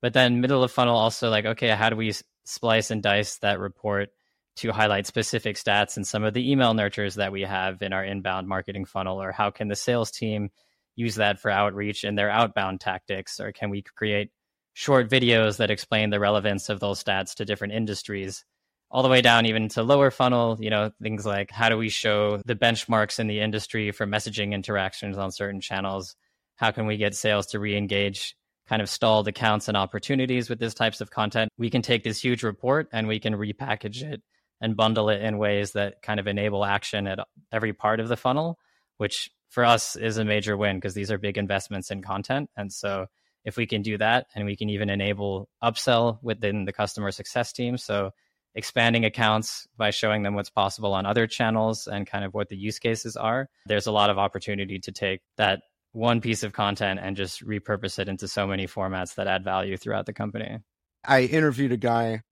But 0.00 0.12
then 0.12 0.40
middle 0.40 0.62
of 0.62 0.70
funnel 0.70 0.96
also 0.96 1.30
like 1.30 1.46
okay, 1.46 1.70
how 1.70 1.90
do 1.90 1.96
we 1.96 2.12
splice 2.44 2.90
and 2.90 3.02
dice 3.02 3.38
that 3.38 3.58
report 3.58 4.10
to 4.58 4.72
highlight 4.72 5.06
specific 5.06 5.56
stats 5.56 5.96
and 5.96 6.06
some 6.06 6.24
of 6.24 6.34
the 6.34 6.50
email 6.50 6.74
nurtures 6.74 7.14
that 7.14 7.32
we 7.32 7.42
have 7.42 7.80
in 7.80 7.92
our 7.92 8.04
inbound 8.04 8.48
marketing 8.48 8.84
funnel 8.84 9.22
or 9.22 9.30
how 9.30 9.50
can 9.50 9.68
the 9.68 9.76
sales 9.76 10.10
team 10.10 10.50
use 10.96 11.14
that 11.14 11.38
for 11.38 11.50
outreach 11.50 12.02
and 12.02 12.18
their 12.18 12.28
outbound 12.28 12.80
tactics? 12.80 13.38
Or 13.38 13.52
can 13.52 13.70
we 13.70 13.82
create 13.82 14.30
short 14.72 15.08
videos 15.08 15.58
that 15.58 15.70
explain 15.70 16.10
the 16.10 16.18
relevance 16.18 16.68
of 16.68 16.80
those 16.80 17.02
stats 17.02 17.34
to 17.36 17.44
different 17.44 17.74
industries? 17.74 18.44
All 18.90 19.02
the 19.02 19.08
way 19.08 19.20
down 19.20 19.46
even 19.46 19.68
to 19.70 19.82
lower 19.82 20.10
funnel 20.10 20.56
you 20.58 20.70
know 20.70 20.90
things 21.00 21.24
like 21.24 21.50
how 21.50 21.68
do 21.68 21.76
we 21.76 21.88
show 21.88 22.40
the 22.46 22.56
benchmarks 22.56 23.20
in 23.20 23.26
the 23.26 23.40
industry 23.40 23.92
for 23.92 24.06
messaging 24.06 24.52
interactions 24.52 25.16
on 25.16 25.30
certain 25.30 25.60
channels? 25.60 26.16
How 26.56 26.72
can 26.72 26.86
we 26.86 26.96
get 26.96 27.14
sales 27.14 27.46
to 27.48 27.60
re-engage 27.60 28.34
kind 28.68 28.82
of 28.82 28.90
stalled 28.90 29.28
accounts 29.28 29.68
and 29.68 29.76
opportunities 29.76 30.50
with 30.50 30.58
these 30.58 30.74
types 30.74 31.00
of 31.00 31.10
content? 31.10 31.50
We 31.56 31.70
can 31.70 31.82
take 31.82 32.02
this 32.02 32.22
huge 32.22 32.42
report 32.42 32.88
and 32.92 33.06
we 33.06 33.20
can 33.20 33.34
repackage 33.34 34.02
it 34.02 34.20
and 34.60 34.76
bundle 34.76 35.08
it 35.08 35.22
in 35.22 35.38
ways 35.38 35.72
that 35.72 36.02
kind 36.02 36.18
of 36.20 36.26
enable 36.26 36.64
action 36.64 37.06
at 37.06 37.18
every 37.52 37.72
part 37.72 38.00
of 38.00 38.08
the 38.08 38.16
funnel, 38.16 38.58
which 38.96 39.30
for 39.48 39.64
us 39.64 39.96
is 39.96 40.18
a 40.18 40.24
major 40.24 40.56
win 40.56 40.76
because 40.76 40.94
these 40.94 41.10
are 41.10 41.18
big 41.18 41.38
investments 41.38 41.90
in 41.90 42.02
content. 42.02 42.50
And 42.56 42.72
so 42.72 43.06
if 43.44 43.56
we 43.56 43.66
can 43.66 43.82
do 43.82 43.96
that 43.98 44.26
and 44.34 44.44
we 44.44 44.56
can 44.56 44.68
even 44.68 44.90
enable 44.90 45.48
upsell 45.62 46.18
within 46.22 46.64
the 46.64 46.72
customer 46.72 47.10
success 47.10 47.52
team. 47.52 47.78
So 47.78 48.10
expanding 48.54 49.04
accounts 49.04 49.66
by 49.76 49.90
showing 49.90 50.22
them 50.22 50.34
what's 50.34 50.50
possible 50.50 50.92
on 50.92 51.06
other 51.06 51.26
channels 51.26 51.86
and 51.86 52.06
kind 52.06 52.24
of 52.24 52.34
what 52.34 52.48
the 52.48 52.56
use 52.56 52.78
cases 52.78 53.16
are, 53.16 53.48
there's 53.66 53.86
a 53.86 53.92
lot 53.92 54.10
of 54.10 54.18
opportunity 54.18 54.78
to 54.80 54.92
take 54.92 55.20
that 55.36 55.60
one 55.92 56.20
piece 56.20 56.42
of 56.42 56.52
content 56.52 57.00
and 57.02 57.16
just 57.16 57.44
repurpose 57.46 57.98
it 57.98 58.08
into 58.08 58.28
so 58.28 58.46
many 58.46 58.66
formats 58.66 59.14
that 59.14 59.26
add 59.26 59.44
value 59.44 59.76
throughout 59.76 60.06
the 60.06 60.12
company. 60.12 60.58
I 61.04 61.22
interviewed 61.22 61.72
a 61.72 61.76
guy 61.76 62.22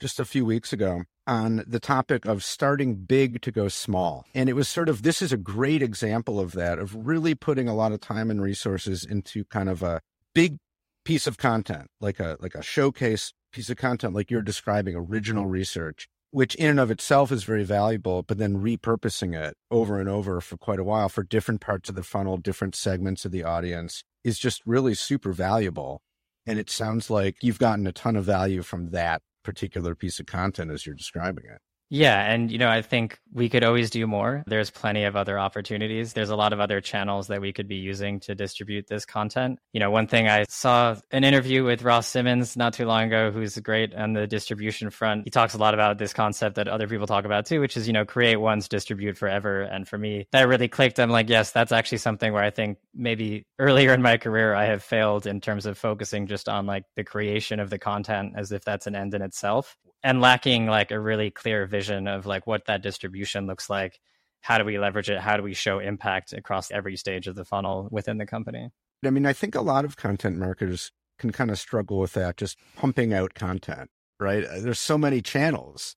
just 0.00 0.20
a 0.20 0.24
few 0.24 0.44
weeks 0.44 0.72
ago 0.72 1.04
on 1.26 1.64
the 1.66 1.80
topic 1.80 2.24
of 2.24 2.44
starting 2.44 2.94
big 2.94 3.40
to 3.42 3.50
go 3.50 3.68
small. 3.68 4.24
And 4.34 4.48
it 4.48 4.54
was 4.54 4.68
sort 4.68 4.88
of 4.88 5.02
this 5.02 5.20
is 5.20 5.32
a 5.32 5.36
great 5.36 5.82
example 5.82 6.38
of 6.38 6.52
that, 6.52 6.78
of 6.78 7.06
really 7.06 7.34
putting 7.34 7.68
a 7.68 7.74
lot 7.74 7.92
of 7.92 8.00
time 8.00 8.30
and 8.30 8.40
resources 8.40 9.04
into 9.04 9.44
kind 9.44 9.68
of 9.68 9.82
a 9.82 10.00
big 10.34 10.58
piece 11.04 11.26
of 11.26 11.38
content, 11.38 11.88
like 12.00 12.20
a 12.20 12.36
like 12.40 12.54
a 12.54 12.62
showcase 12.62 13.32
piece 13.52 13.70
of 13.70 13.76
content, 13.76 14.14
like 14.14 14.30
you're 14.30 14.42
describing, 14.42 14.94
original 14.94 15.46
research, 15.46 16.08
which 16.30 16.54
in 16.56 16.68
and 16.68 16.80
of 16.80 16.90
itself 16.90 17.32
is 17.32 17.44
very 17.44 17.64
valuable, 17.64 18.22
but 18.22 18.38
then 18.38 18.62
repurposing 18.62 19.34
it 19.34 19.56
over 19.70 19.98
and 19.98 20.08
over 20.08 20.40
for 20.40 20.56
quite 20.56 20.78
a 20.78 20.84
while 20.84 21.08
for 21.08 21.22
different 21.22 21.60
parts 21.60 21.88
of 21.88 21.94
the 21.94 22.02
funnel, 22.02 22.36
different 22.36 22.74
segments 22.74 23.24
of 23.24 23.32
the 23.32 23.42
audience 23.42 24.04
is 24.24 24.38
just 24.38 24.60
really 24.66 24.94
super 24.94 25.32
valuable. 25.32 26.02
And 26.44 26.58
it 26.58 26.70
sounds 26.70 27.10
like 27.10 27.36
you've 27.42 27.58
gotten 27.58 27.86
a 27.86 27.92
ton 27.92 28.16
of 28.16 28.24
value 28.24 28.62
from 28.62 28.90
that 28.90 29.22
particular 29.46 29.94
piece 29.94 30.18
of 30.18 30.26
content 30.26 30.72
as 30.72 30.84
you're 30.84 30.94
describing 30.94 31.44
it. 31.46 31.60
Yeah. 31.88 32.20
And, 32.20 32.50
you 32.50 32.58
know, 32.58 32.68
I 32.68 32.82
think 32.82 33.20
we 33.32 33.48
could 33.48 33.62
always 33.62 33.90
do 33.90 34.06
more. 34.06 34.42
There's 34.46 34.70
plenty 34.70 35.04
of 35.04 35.14
other 35.14 35.38
opportunities. 35.38 36.14
There's 36.14 36.30
a 36.30 36.36
lot 36.36 36.52
of 36.52 36.58
other 36.58 36.80
channels 36.80 37.28
that 37.28 37.40
we 37.40 37.52
could 37.52 37.68
be 37.68 37.76
using 37.76 38.18
to 38.20 38.34
distribute 38.34 38.88
this 38.88 39.04
content. 39.04 39.60
You 39.72 39.78
know, 39.78 39.90
one 39.90 40.08
thing 40.08 40.28
I 40.28 40.46
saw 40.48 40.96
an 41.12 41.22
interview 41.22 41.64
with 41.64 41.82
Ross 41.82 42.08
Simmonds 42.08 42.56
not 42.56 42.72
too 42.72 42.86
long 42.86 43.04
ago, 43.04 43.30
who's 43.30 43.56
great 43.58 43.94
on 43.94 44.14
the 44.14 44.26
distribution 44.26 44.90
front. 44.90 45.24
He 45.24 45.30
talks 45.30 45.54
a 45.54 45.58
lot 45.58 45.74
about 45.74 45.98
this 45.98 46.12
concept 46.12 46.56
that 46.56 46.66
other 46.66 46.88
people 46.88 47.06
talk 47.06 47.24
about 47.24 47.46
too, 47.46 47.60
which 47.60 47.76
is, 47.76 47.86
you 47.86 47.92
know, 47.92 48.04
create 48.04 48.36
once, 48.36 48.66
distribute 48.66 49.16
forever. 49.16 49.62
And 49.62 49.86
for 49.86 49.96
me, 49.96 50.26
that 50.32 50.48
really 50.48 50.68
clicked. 50.68 50.98
I'm 50.98 51.10
like, 51.10 51.28
yes, 51.28 51.52
that's 51.52 51.72
actually 51.72 51.98
something 51.98 52.32
where 52.32 52.42
I 52.42 52.50
think 52.50 52.78
maybe 52.94 53.44
earlier 53.60 53.92
in 53.92 54.02
my 54.02 54.16
career, 54.16 54.54
I 54.54 54.64
have 54.64 54.82
failed 54.82 55.26
in 55.26 55.40
terms 55.40 55.66
of 55.66 55.78
focusing 55.78 56.26
just 56.26 56.48
on 56.48 56.66
like 56.66 56.84
the 56.96 57.04
creation 57.04 57.60
of 57.60 57.70
the 57.70 57.78
content 57.78 58.32
as 58.36 58.50
if 58.50 58.64
that's 58.64 58.88
an 58.88 58.96
end 58.96 59.14
in 59.14 59.22
itself 59.22 59.76
and 60.02 60.20
lacking 60.20 60.66
like 60.66 60.90
a 60.90 61.00
really 61.00 61.30
clear 61.30 61.66
vision 61.66 62.06
of 62.06 62.26
like 62.26 62.46
what 62.46 62.66
that 62.66 62.82
distribution 62.82 63.46
looks 63.46 63.68
like 63.70 64.00
how 64.46 64.58
do 64.58 64.64
we 64.64 64.78
leverage 64.78 65.10
it? 65.10 65.18
How 65.18 65.36
do 65.36 65.42
we 65.42 65.54
show 65.54 65.80
impact 65.80 66.32
across 66.32 66.70
every 66.70 66.96
stage 66.96 67.26
of 67.26 67.34
the 67.34 67.44
funnel 67.44 67.88
within 67.90 68.18
the 68.18 68.26
company? 68.26 68.70
I 69.04 69.10
mean 69.10 69.26
i 69.26 69.32
think 69.32 69.54
a 69.54 69.60
lot 69.60 69.84
of 69.84 69.96
content 69.96 70.38
marketers 70.38 70.92
can 71.18 71.32
kind 71.32 71.50
of 71.50 71.58
struggle 71.58 71.98
with 71.98 72.12
that 72.12 72.36
just 72.36 72.56
pumping 72.76 73.12
out 73.12 73.34
content 73.34 73.90
right? 74.18 74.44
Uh, 74.44 74.60
there's 74.60 74.78
so 74.78 74.96
many 74.96 75.20
channels 75.20 75.96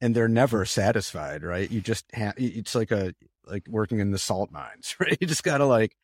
and 0.00 0.14
they're 0.14 0.28
never 0.28 0.64
satisfied 0.64 1.42
right? 1.42 1.70
You 1.70 1.80
just 1.80 2.04
have 2.12 2.34
it's 2.36 2.74
like 2.74 2.90
a 2.90 3.14
like 3.46 3.66
working 3.68 3.98
in 4.00 4.10
the 4.10 4.18
salt 4.18 4.50
mines 4.52 4.94
right? 5.00 5.16
You 5.20 5.26
just 5.26 5.42
got 5.42 5.58
to 5.58 5.66
like 5.66 5.96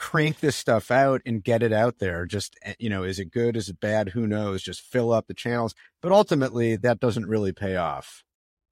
crank 0.00 0.40
this 0.40 0.56
stuff 0.56 0.90
out 0.90 1.20
and 1.26 1.44
get 1.44 1.62
it 1.62 1.74
out 1.74 1.98
there. 1.98 2.24
Just, 2.24 2.56
eh, 2.62 2.72
you 2.78 2.88
know, 2.88 3.04
is 3.04 3.18
it 3.18 3.30
good? 3.30 3.54
Is 3.54 3.68
it 3.68 3.80
bad? 3.80 4.08
Who 4.08 4.26
knows? 4.26 4.62
Just 4.62 4.80
fill 4.80 5.12
up 5.12 5.26
the 5.26 5.34
channels. 5.34 5.74
But 6.00 6.10
ultimately, 6.10 6.74
that 6.76 7.00
doesn't 7.00 7.26
really 7.26 7.52
pay 7.52 7.76
off, 7.76 8.24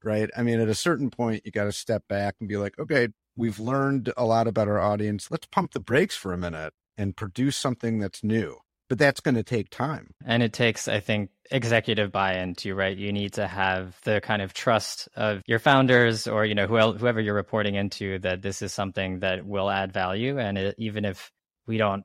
right? 0.02 0.30
I 0.36 0.42
mean, 0.42 0.58
at 0.58 0.68
a 0.68 0.74
certain 0.74 1.10
point, 1.10 1.42
you 1.44 1.52
got 1.52 1.64
to 1.64 1.72
step 1.72 2.04
back 2.08 2.36
and 2.40 2.48
be 2.48 2.56
like, 2.56 2.78
okay, 2.78 3.08
we've 3.36 3.60
learned 3.60 4.10
a 4.16 4.24
lot 4.24 4.48
about 4.48 4.68
our 4.68 4.80
audience. 4.80 5.30
Let's 5.30 5.46
pump 5.46 5.72
the 5.72 5.80
brakes 5.80 6.16
for 6.16 6.32
a 6.32 6.38
minute 6.38 6.72
and 6.96 7.14
produce 7.14 7.56
something 7.56 7.98
that's 7.98 8.24
new. 8.24 8.58
But 8.88 8.98
that's 8.98 9.20
going 9.20 9.34
to 9.34 9.42
take 9.42 9.70
time. 9.70 10.14
And 10.24 10.42
it 10.42 10.52
takes, 10.52 10.88
I 10.88 11.00
think, 11.00 11.30
executive 11.50 12.12
buy-in 12.12 12.54
too, 12.54 12.74
right? 12.74 12.96
You 12.96 13.12
need 13.12 13.34
to 13.34 13.46
have 13.46 13.98
the 14.04 14.20
kind 14.20 14.42
of 14.42 14.54
trust 14.54 15.08
of 15.16 15.42
your 15.46 15.58
founders 15.58 16.26
or 16.26 16.44
you 16.44 16.54
know 16.54 16.66
whoever 16.66 17.20
you're 17.20 17.34
reporting 17.34 17.74
into 17.74 18.18
that 18.20 18.42
this 18.42 18.62
is 18.62 18.72
something 18.72 19.20
that 19.20 19.46
will 19.46 19.70
add 19.70 19.92
value, 19.92 20.38
and 20.38 20.58
it, 20.58 20.74
even 20.78 21.04
if 21.04 21.30
we 21.66 21.78
don't 21.78 22.04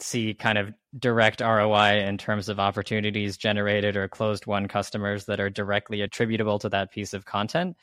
see 0.00 0.34
kind 0.34 0.58
of 0.58 0.72
direct 0.98 1.40
ROI 1.40 2.04
in 2.06 2.18
terms 2.18 2.48
of 2.48 2.58
opportunities 2.58 3.36
generated 3.36 3.96
or 3.96 4.08
closed 4.08 4.46
won 4.46 4.66
customers 4.66 5.26
that 5.26 5.40
are 5.40 5.50
directly 5.50 6.00
attributable 6.02 6.58
to 6.58 6.68
that 6.68 6.90
piece 6.90 7.14
of 7.14 7.24
content, 7.24 7.76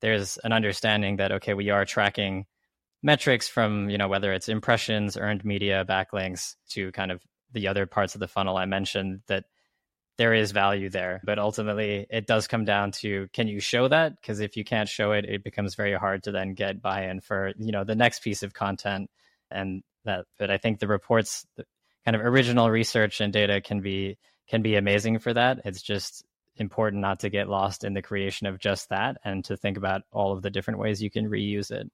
there's 0.00 0.38
an 0.38 0.52
understanding 0.52 1.16
that 1.16 1.32
okay, 1.32 1.54
we 1.54 1.70
are 1.70 1.84
tracking 1.84 2.46
metrics 3.02 3.48
from 3.48 3.90
you 3.90 3.98
know 3.98 4.08
whether 4.08 4.32
it's 4.32 4.48
impressions, 4.48 5.16
earned 5.16 5.44
media, 5.44 5.84
backlinks 5.88 6.54
to 6.70 6.92
kind 6.92 7.12
of 7.12 7.22
the 7.56 7.68
other 7.68 7.86
parts 7.86 8.14
of 8.14 8.20
the 8.20 8.28
funnel 8.28 8.58
I 8.58 8.66
mentioned 8.66 9.22
that 9.28 9.44
there 10.18 10.34
is 10.34 10.52
value 10.52 10.90
there. 10.90 11.22
But 11.24 11.38
ultimately, 11.38 12.06
it 12.10 12.26
does 12.26 12.46
come 12.46 12.66
down 12.66 12.92
to 13.02 13.28
can 13.32 13.48
you 13.48 13.60
show 13.60 13.88
that? 13.88 14.20
Because 14.20 14.40
if 14.40 14.56
you 14.56 14.64
can't 14.64 14.88
show 14.88 15.12
it, 15.12 15.24
it 15.24 15.42
becomes 15.42 15.74
very 15.74 15.94
hard 15.94 16.22
to 16.24 16.32
then 16.32 16.52
get 16.52 16.82
buy-in 16.82 17.20
for 17.20 17.52
you 17.58 17.72
know 17.72 17.82
the 17.82 17.94
next 17.94 18.20
piece 18.20 18.42
of 18.42 18.52
content. 18.52 19.10
And 19.50 19.82
that, 20.04 20.26
but 20.38 20.50
I 20.50 20.58
think 20.58 20.78
the 20.78 20.86
reports, 20.86 21.46
the 21.56 21.64
kind 22.04 22.14
of 22.14 22.20
original 22.20 22.70
research 22.70 23.22
and 23.22 23.32
data 23.32 23.62
can 23.62 23.80
be 23.80 24.18
can 24.46 24.60
be 24.60 24.76
amazing 24.76 25.18
for 25.18 25.32
that. 25.32 25.60
It's 25.64 25.82
just 25.82 26.24
important 26.56 27.00
not 27.00 27.20
to 27.20 27.30
get 27.30 27.48
lost 27.48 27.84
in 27.84 27.94
the 27.94 28.02
creation 28.02 28.46
of 28.46 28.58
just 28.58 28.90
that 28.90 29.16
and 29.24 29.44
to 29.46 29.56
think 29.56 29.78
about 29.78 30.02
all 30.12 30.32
of 30.32 30.42
the 30.42 30.50
different 30.50 30.78
ways 30.78 31.02
you 31.02 31.10
can 31.10 31.28
reuse 31.28 31.70
it. 31.70 31.90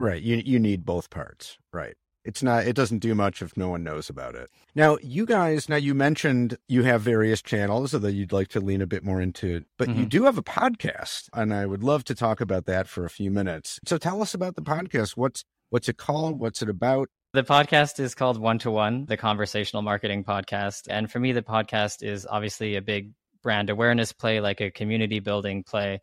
Right. 0.00 0.20
You 0.20 0.42
you 0.44 0.58
need 0.58 0.84
both 0.84 1.08
parts. 1.08 1.56
Right 1.72 1.96
it's 2.24 2.42
not 2.42 2.66
it 2.66 2.74
doesn't 2.74 2.98
do 2.98 3.14
much 3.14 3.42
if 3.42 3.56
no 3.56 3.68
one 3.68 3.84
knows 3.84 4.08
about 4.08 4.34
it. 4.34 4.50
Now 4.74 4.98
you 5.02 5.26
guys 5.26 5.68
now 5.68 5.76
you 5.76 5.94
mentioned 5.94 6.58
you 6.68 6.82
have 6.84 7.02
various 7.02 7.42
channels 7.42 7.92
that 7.92 8.12
you'd 8.12 8.32
like 8.32 8.48
to 8.48 8.60
lean 8.60 8.82
a 8.82 8.86
bit 8.86 9.04
more 9.04 9.20
into 9.20 9.64
but 9.78 9.88
mm-hmm. 9.88 10.00
you 10.00 10.06
do 10.06 10.24
have 10.24 10.38
a 10.38 10.42
podcast 10.42 11.28
and 11.32 11.52
i 11.52 11.66
would 11.66 11.82
love 11.82 12.04
to 12.04 12.14
talk 12.14 12.40
about 12.40 12.66
that 12.66 12.88
for 12.88 13.04
a 13.04 13.10
few 13.10 13.30
minutes. 13.30 13.78
So 13.86 13.98
tell 13.98 14.22
us 14.22 14.34
about 14.34 14.56
the 14.56 14.62
podcast. 14.62 15.16
What's 15.16 15.44
what's 15.70 15.88
it 15.88 15.96
called? 15.96 16.38
What's 16.40 16.62
it 16.62 16.68
about? 16.68 17.08
The 17.32 17.42
podcast 17.42 17.98
is 17.98 18.14
called 18.14 18.38
one 18.38 18.58
to 18.60 18.70
one 18.70 19.06
the 19.06 19.16
conversational 19.16 19.82
marketing 19.82 20.24
podcast. 20.24 20.86
And 20.88 21.10
for 21.10 21.18
me 21.18 21.32
the 21.32 21.42
podcast 21.42 22.02
is 22.02 22.26
obviously 22.28 22.76
a 22.76 22.82
big 22.82 23.12
brand 23.42 23.70
awareness 23.70 24.12
play 24.12 24.40
like 24.40 24.60
a 24.60 24.70
community 24.70 25.20
building 25.20 25.62
play 25.62 26.00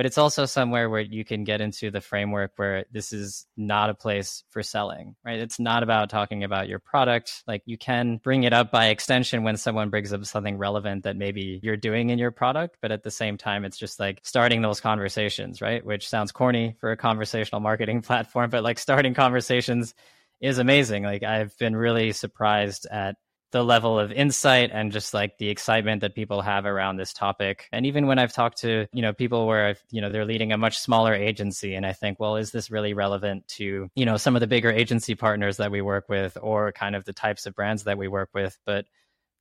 but 0.00 0.06
it's 0.06 0.16
also 0.16 0.46
somewhere 0.46 0.88
where 0.88 1.02
you 1.02 1.26
can 1.26 1.44
get 1.44 1.60
into 1.60 1.90
the 1.90 2.00
framework 2.00 2.52
where 2.56 2.86
this 2.90 3.12
is 3.12 3.46
not 3.58 3.90
a 3.90 3.94
place 3.94 4.44
for 4.48 4.62
selling, 4.62 5.14
right? 5.26 5.38
It's 5.38 5.60
not 5.60 5.82
about 5.82 6.08
talking 6.08 6.42
about 6.42 6.70
your 6.70 6.78
product. 6.78 7.42
Like 7.46 7.60
you 7.66 7.76
can 7.76 8.16
bring 8.16 8.44
it 8.44 8.54
up 8.54 8.70
by 8.70 8.86
extension 8.86 9.42
when 9.42 9.58
someone 9.58 9.90
brings 9.90 10.14
up 10.14 10.24
something 10.24 10.56
relevant 10.56 11.04
that 11.04 11.18
maybe 11.18 11.60
you're 11.62 11.76
doing 11.76 12.08
in 12.08 12.18
your 12.18 12.30
product, 12.30 12.78
but 12.80 12.92
at 12.92 13.02
the 13.02 13.10
same 13.10 13.36
time, 13.36 13.66
it's 13.66 13.76
just 13.76 14.00
like 14.00 14.20
starting 14.22 14.62
those 14.62 14.80
conversations, 14.80 15.60
right? 15.60 15.84
Which 15.84 16.08
sounds 16.08 16.32
corny 16.32 16.76
for 16.80 16.92
a 16.92 16.96
conversational 16.96 17.60
marketing 17.60 18.00
platform, 18.00 18.48
but 18.48 18.64
like 18.64 18.78
starting 18.78 19.12
conversations 19.12 19.94
is 20.40 20.56
amazing. 20.56 21.02
Like 21.02 21.24
I've 21.24 21.54
been 21.58 21.76
really 21.76 22.12
surprised 22.12 22.86
at 22.90 23.16
the 23.52 23.64
level 23.64 23.98
of 23.98 24.12
insight 24.12 24.70
and 24.72 24.92
just 24.92 25.12
like 25.12 25.38
the 25.38 25.48
excitement 25.48 26.02
that 26.02 26.14
people 26.14 26.40
have 26.40 26.66
around 26.66 26.96
this 26.96 27.12
topic. 27.12 27.68
And 27.72 27.84
even 27.86 28.06
when 28.06 28.18
I've 28.18 28.32
talked 28.32 28.58
to, 28.58 28.86
you 28.92 29.02
know, 29.02 29.12
people 29.12 29.46
where 29.46 29.66
I've, 29.66 29.82
you 29.90 30.00
know, 30.00 30.08
they're 30.08 30.24
leading 30.24 30.52
a 30.52 30.58
much 30.58 30.78
smaller 30.78 31.14
agency 31.14 31.74
and 31.74 31.84
I 31.84 31.92
think, 31.92 32.20
well, 32.20 32.36
is 32.36 32.52
this 32.52 32.70
really 32.70 32.94
relevant 32.94 33.48
to, 33.56 33.88
you 33.94 34.04
know, 34.04 34.16
some 34.16 34.36
of 34.36 34.40
the 34.40 34.46
bigger 34.46 34.70
agency 34.70 35.14
partners 35.14 35.56
that 35.56 35.72
we 35.72 35.82
work 35.82 36.08
with 36.08 36.38
or 36.40 36.72
kind 36.72 36.94
of 36.94 37.04
the 37.04 37.12
types 37.12 37.46
of 37.46 37.54
brands 37.54 37.84
that 37.84 37.98
we 37.98 38.08
work 38.08 38.30
with, 38.34 38.56
but 38.64 38.86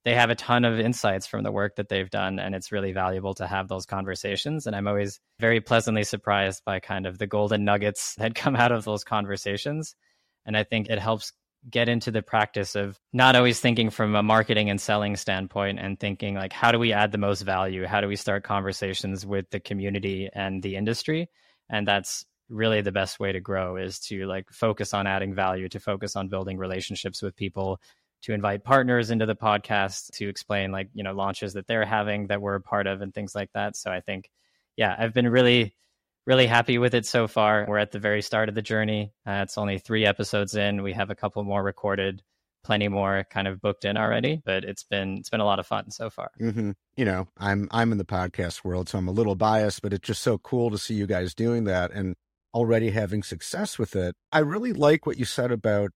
they 0.05 0.15
have 0.15 0.29
a 0.29 0.35
ton 0.35 0.65
of 0.65 0.79
insights 0.79 1.27
from 1.27 1.43
the 1.43 1.51
work 1.51 1.75
that 1.75 1.89
they've 1.89 2.09
done 2.09 2.39
and 2.39 2.55
it's 2.55 2.71
really 2.71 2.93
valuable 2.93 3.33
to 3.35 3.45
have 3.45 3.67
those 3.67 3.85
conversations. 3.85 4.65
And 4.65 4.75
i'm 4.75 4.87
always 4.87 5.19
very 5.39 5.61
pleasantly 5.61 6.03
surprised 6.03 6.63
by 6.65 6.79
kind 6.79 7.05
of 7.05 7.19
the 7.19 7.27
golden 7.27 7.63
nuggets 7.63 8.15
that 8.17 8.33
come 8.33 8.55
out 8.55 8.71
of 8.71 8.85
those 8.85 9.03
conversations. 9.03 9.95
And 10.45 10.57
i 10.57 10.63
think 10.63 10.89
it 10.89 10.99
helps 10.99 11.33
get 11.69 11.89
into 11.89 12.11
the 12.11 12.21
practice 12.21 12.75
of 12.75 12.99
not 13.11 13.35
always 13.35 13.59
thinking 13.59 13.89
from 13.89 14.15
a 14.15 14.23
marketing 14.23 14.69
and 14.69 14.79
selling 14.79 15.15
standpoint 15.15 15.79
and 15.79 15.99
thinking 15.99 16.35
like 16.35 16.53
how 16.53 16.71
do 16.71 16.79
we 16.79 16.93
add 16.93 17.11
the 17.11 17.17
most 17.17 17.41
value? 17.41 17.85
How 17.85 18.01
do 18.01 18.07
we 18.07 18.15
start 18.15 18.43
conversations 18.43 19.25
with 19.25 19.49
the 19.49 19.59
community 19.59 20.29
and 20.33 20.63
the 20.63 20.75
industry? 20.75 21.29
And 21.69 21.87
that's 21.87 22.25
really 22.49 22.81
the 22.81 22.91
best 22.91 23.19
way 23.19 23.31
to 23.31 23.39
grow 23.39 23.77
is 23.77 23.99
to 23.99 24.25
like 24.25 24.49
focus 24.51 24.93
on 24.93 25.05
adding 25.05 25.35
value 25.35 25.69
to 25.69 25.79
focus 25.79 26.15
on 26.15 26.29
building 26.29 26.57
relationships 26.57 27.21
with 27.21 27.35
people 27.35 27.79
to 28.21 28.33
invite 28.33 28.63
partners 28.63 29.11
into 29.11 29.25
the 29.25 29.35
podcast 29.35 30.11
to 30.11 30.27
explain 30.27 30.71
like 30.71 30.89
you 30.93 31.03
know 31.03 31.13
launches 31.13 31.53
that 31.53 31.67
they're 31.67 31.85
having 31.85 32.27
that 32.27 32.41
we're 32.41 32.55
a 32.55 32.61
part 32.61 32.87
of 32.87 33.01
and 33.01 33.13
things 33.13 33.35
like 33.35 33.51
that. 33.53 33.75
So 33.75 33.91
i 33.91 34.01
think 34.01 34.29
yeah 34.77 34.95
i've 34.97 35.13
been 35.13 35.29
really 35.29 35.75
really 36.29 36.45
happy 36.47 36.77
with 36.77 36.93
it 36.93 37.07
so 37.07 37.27
far. 37.27 37.65
We're 37.67 37.79
at 37.79 37.91
the 37.91 37.99
very 37.99 38.21
start 38.21 38.49
of 38.49 38.55
the 38.55 38.61
journey. 38.61 39.11
Uh, 39.25 39.41
it's 39.43 39.57
only 39.57 39.79
three 39.79 40.05
episodes 40.05 40.53
in. 40.55 40.83
We 40.83 40.93
have 40.93 41.09
a 41.09 41.15
couple 41.15 41.43
more 41.43 41.63
recorded. 41.63 42.21
plenty 42.63 42.87
more 42.87 43.25
kind 43.29 43.47
of 43.47 43.61
booked 43.61 43.85
in 43.85 43.97
already. 43.97 44.41
But 44.45 44.63
it's 44.63 44.83
been 44.83 45.17
it's 45.17 45.29
been 45.29 45.39
a 45.39 45.45
lot 45.45 45.59
of 45.59 45.67
fun 45.67 45.91
so 45.91 46.09
far. 46.09 46.31
Mm-hmm. 46.39 46.71
You 46.95 47.05
know, 47.05 47.27
I'm 47.37 47.67
I'm 47.71 47.91
in 47.91 47.97
the 47.97 48.05
podcast 48.05 48.63
world, 48.63 48.89
so 48.89 48.97
I'm 48.97 49.07
a 49.07 49.11
little 49.11 49.35
biased, 49.35 49.81
but 49.81 49.93
it's 49.93 50.07
just 50.07 50.21
so 50.21 50.37
cool 50.37 50.69
to 50.69 50.77
see 50.77 50.93
you 50.93 51.07
guys 51.07 51.33
doing 51.33 51.63
that 51.65 51.91
and 51.91 52.15
already 52.53 52.91
having 52.91 53.23
success 53.23 53.77
with 53.79 53.95
it. 53.95 54.15
I 54.31 54.39
really 54.39 54.73
like 54.73 55.05
what 55.05 55.17
you 55.17 55.25
said 55.25 55.51
about 55.51 55.91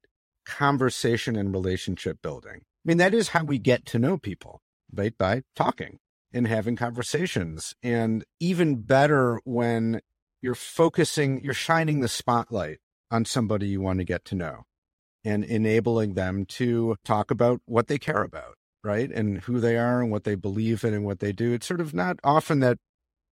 conversation 0.46 1.36
and 1.36 1.54
relationship 1.54 2.22
building. 2.22 2.62
I 2.64 2.86
mean, 2.86 2.98
that 2.98 3.14
is 3.14 3.30
how 3.30 3.44
we 3.44 3.60
get 3.60 3.86
to 3.88 4.00
know 4.00 4.18
people, 4.18 4.62
right? 4.94 5.18
By 5.18 5.44
talking 5.56 6.00
and 6.34 6.48
having 6.48 6.76
conversations. 6.76 7.76
And 7.82 8.24
even 8.40 8.82
better 8.82 9.40
when 9.46 10.02
you're 10.44 10.54
focusing, 10.54 11.42
you're 11.42 11.54
shining 11.54 12.02
the 12.02 12.08
spotlight 12.10 12.80
on 13.10 13.24
somebody 13.24 13.68
you 13.68 13.80
want 13.80 14.00
to 14.00 14.04
get 14.04 14.26
to 14.26 14.36
know 14.36 14.66
and 15.24 15.44
enabling 15.46 16.16
them 16.16 16.46
to 16.46 16.98
talk 17.06 17.32
about 17.32 17.62
what 17.66 17.88
they 17.88 17.98
care 17.98 18.22
about, 18.22 18.56
right? 18.84 19.10
And 19.10 19.40
who 19.40 19.62
they 19.62 19.78
are 19.78 20.02
and 20.02 20.12
what 20.12 20.26
they 20.26 20.36
believe 20.36 20.84
in 20.84 20.94
and 20.94 21.06
what 21.06 21.20
they 21.20 21.32
do. 21.32 21.54
It's 21.54 21.66
sort 21.66 21.80
of 21.80 21.94
not 21.94 22.20
often 22.26 22.60
that 22.60 22.78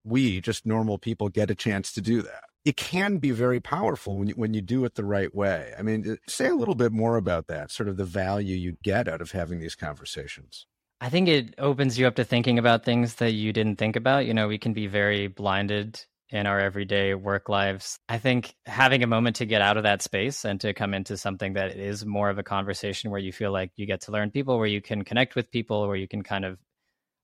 we, 0.05 0.41
just 0.41 0.67
normal 0.67 0.99
people, 0.99 1.29
get 1.29 1.51
a 1.51 1.55
chance 1.55 1.93
to 1.93 2.01
do 2.01 2.23
that. 2.23 2.43
It 2.65 2.77
can 2.77 3.19
be 3.19 3.31
very 3.31 3.61
powerful 3.61 4.17
when 4.17 4.27
you, 4.27 4.35
when 4.35 4.53
you 4.53 4.61
do 4.61 4.85
it 4.85 4.97
the 4.97 5.05
right 5.05 5.33
way. 5.33 5.73
I 5.79 5.83
mean, 5.83 6.11
uh, 6.11 6.17
say 6.27 6.49
a 6.49 6.57
little 6.57 6.75
bit 6.75 6.91
more 6.91 7.17
about 7.17 7.47
that, 7.47 7.71
sort 7.71 7.89
of 7.89 7.97
the 7.97 8.05
value 8.05 8.57
you 8.57 8.77
get 8.83 9.07
out 9.07 9.21
of 9.21 9.31
having 9.31 9.61
these 9.61 9.77
conversations. 9.77 10.67
I 11.01 11.09
think 11.09 11.29
it 11.29 11.55
opens 11.59 11.99
you 11.99 12.09
up 12.09 12.17
to 12.17 12.25
thinking 12.25 12.59
about 12.59 12.85
things 12.85 13.17
that 13.17 13.33
you 13.33 13.53
didn't 13.53 13.77
think 13.77 13.95
about. 13.95 14.27
You 14.27 14.35
know, 14.35 14.49
we 14.49 14.59
can 14.59 14.73
be 14.73 14.89
very 14.89 15.29
blinded 15.29 16.05
in 16.31 16.47
our 16.47 16.59
everyday 16.59 17.15
work 17.15 17.49
lives. 17.49 17.99
I 18.09 18.19
think 18.19 18.55
having 18.67 19.03
a 19.03 19.07
moment 19.07 19.37
to 19.37 19.47
get 19.47 19.63
out 19.63 19.77
of 19.77 19.85
that 19.85 20.03
space 20.03 20.45
and 20.45 20.61
to 20.61 20.75
come 20.75 20.95
into 20.95 21.17
something 21.17 21.53
that 21.53 21.77
is 21.77 22.05
more 22.05 22.31
of 22.31 22.39
a 22.39 22.43
conversation 22.43 23.11
where 23.11 23.21
you 23.21 23.33
feel 23.33 23.53
like 23.53 23.71
you 23.77 23.87
get 23.87 24.03
to 24.03 24.13
learn 24.13 24.31
people, 24.31 24.59
where 24.59 24.67
you 24.67 24.83
can 24.83 25.05
connect 25.05 25.37
with 25.37 25.51
people, 25.51 25.87
where 25.87 25.97
you 25.97 26.09
can 26.09 26.23
kind 26.23 26.45
of 26.45 26.59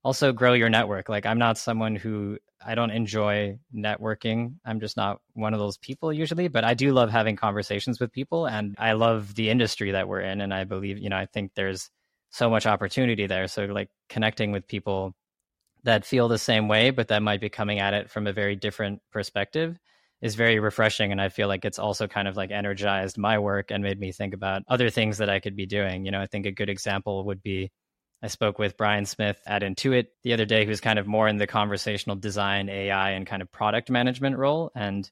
also 0.03 0.31
grow 0.31 0.53
your 0.53 0.69
network. 0.69 1.09
Like 1.09 1.25
I'm 1.25 1.39
not 1.39 1.57
someone 1.57 1.95
who 1.95 2.37
I 2.65 2.75
don't 2.75 2.91
enjoy 2.91 3.59
networking. 3.75 4.55
I'm 4.65 4.79
just 4.79 4.97
not 4.97 5.21
one 5.33 5.53
of 5.53 5.59
those 5.59 5.77
people 5.77 6.13
usually, 6.13 6.47
but 6.47 6.63
I 6.63 6.73
do 6.73 6.93
love 6.93 7.09
having 7.09 7.35
conversations 7.35 7.99
with 7.99 8.11
people 8.11 8.45
and 8.45 8.75
I 8.77 8.93
love 8.93 9.35
the 9.35 9.49
industry 9.49 9.91
that 9.91 10.07
we're 10.07 10.21
in 10.21 10.41
and 10.41 10.53
I 10.53 10.63
believe, 10.63 10.97
you 10.97 11.09
know, 11.09 11.17
I 11.17 11.25
think 11.25 11.51
there's 11.55 11.89
so 12.31 12.49
much 12.49 12.65
opportunity 12.65 13.27
there. 13.27 13.47
So 13.47 13.65
like 13.65 13.89
connecting 14.09 14.51
with 14.51 14.67
people 14.67 15.13
that 15.83 16.05
feel 16.05 16.27
the 16.27 16.37
same 16.37 16.67
way, 16.67 16.91
but 16.91 17.09
that 17.09 17.23
might 17.23 17.41
be 17.41 17.49
coming 17.49 17.79
at 17.79 17.93
it 17.93 18.09
from 18.09 18.27
a 18.27 18.33
very 18.33 18.55
different 18.55 19.01
perspective 19.11 19.77
is 20.21 20.35
very 20.35 20.59
refreshing. 20.59 21.11
And 21.11 21.21
I 21.21 21.27
feel 21.27 21.49
like 21.49 21.65
it's 21.65 21.79
also 21.79 22.07
kind 22.07 22.29
of 22.29 22.37
like 22.37 22.49
energized 22.49 23.17
my 23.17 23.39
work 23.39 23.71
and 23.71 23.83
made 23.83 23.99
me 23.99 24.13
think 24.13 24.33
about 24.33 24.63
other 24.69 24.89
things 24.89 25.17
that 25.17 25.29
I 25.29 25.41
could 25.41 25.57
be 25.57 25.65
doing. 25.65 26.05
You 26.05 26.11
know, 26.11 26.21
I 26.21 26.27
think 26.27 26.45
a 26.45 26.51
good 26.51 26.69
example 26.69 27.25
would 27.25 27.43
be 27.43 27.71
I 28.23 28.27
spoke 28.27 28.57
with 28.57 28.77
Brian 28.77 29.05
Smith 29.05 29.37
at 29.45 29.63
Intuit 29.63 30.05
the 30.23 30.31
other 30.31 30.45
day, 30.45 30.65
who's 30.65 30.79
kind 30.79 30.97
of 30.97 31.05
more 31.05 31.27
in 31.27 31.35
the 31.35 31.45
conversational 31.45 32.15
design, 32.15 32.69
AI, 32.69 33.11
and 33.11 33.27
kind 33.27 33.41
of 33.41 33.51
product 33.51 33.89
management 33.89 34.37
role. 34.37 34.71
And 34.73 35.09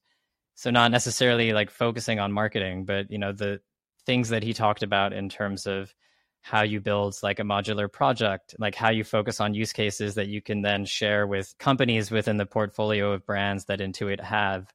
so 0.55 0.69
not 0.69 0.91
necessarily 0.91 1.51
like 1.51 1.71
focusing 1.71 2.19
on 2.21 2.31
marketing, 2.31 2.85
but 2.85 3.11
you 3.11 3.17
know, 3.17 3.33
the 3.33 3.59
things 4.05 4.29
that 4.29 4.43
he 4.43 4.53
talked 4.53 4.81
about 4.81 5.11
in 5.11 5.27
terms 5.27 5.67
of 5.67 5.93
how 6.41 6.63
you 6.63 6.81
build 6.81 7.15
like 7.21 7.39
a 7.39 7.43
modular 7.43 7.91
project, 7.91 8.55
like 8.57 8.75
how 8.75 8.89
you 8.89 9.03
focus 9.03 9.39
on 9.39 9.53
use 9.53 9.74
cases 9.74 10.15
that 10.15 10.27
you 10.27 10.41
can 10.41 10.62
then 10.62 10.86
share 10.86 11.27
with 11.27 11.55
companies 11.60 12.10
within 12.10 12.38
the 12.38 12.45
portfolio 12.45 13.13
of 13.13 13.25
brands 13.25 13.65
that 13.65 13.79
Intuit 13.79 14.19
have, 14.19 14.67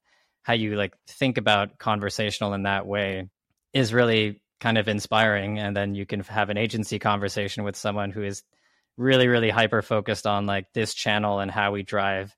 how 0.43 0.53
you 0.53 0.77
like 0.77 0.95
think 1.09 1.39
about 1.39 1.79
conversational 1.79 2.55
in 2.55 2.63
that 2.63 2.87
way 2.87 3.29
is 3.73 3.93
really 3.93 4.41
kind 4.61 4.79
of 4.79 4.89
inspiring. 4.89 5.59
And 5.59 5.77
then 5.77 5.95
you 5.95 6.07
can 6.07 6.21
have 6.21 6.51
an 6.51 6.57
agency 6.57 7.01
conversation 7.01 7.65
with 7.65 7.77
someone 7.77 8.11
who 8.11 8.23
is 8.23 8.43
really, 8.97 9.27
really 9.27 9.51
hyper 9.51 9.83
focused 9.83 10.27
on 10.27 10.47
like 10.47 10.73
this 10.73 10.95
channel 10.95 11.41
and 11.41 11.51
how 11.51 11.73
we 11.73 11.83
drive 11.83 12.35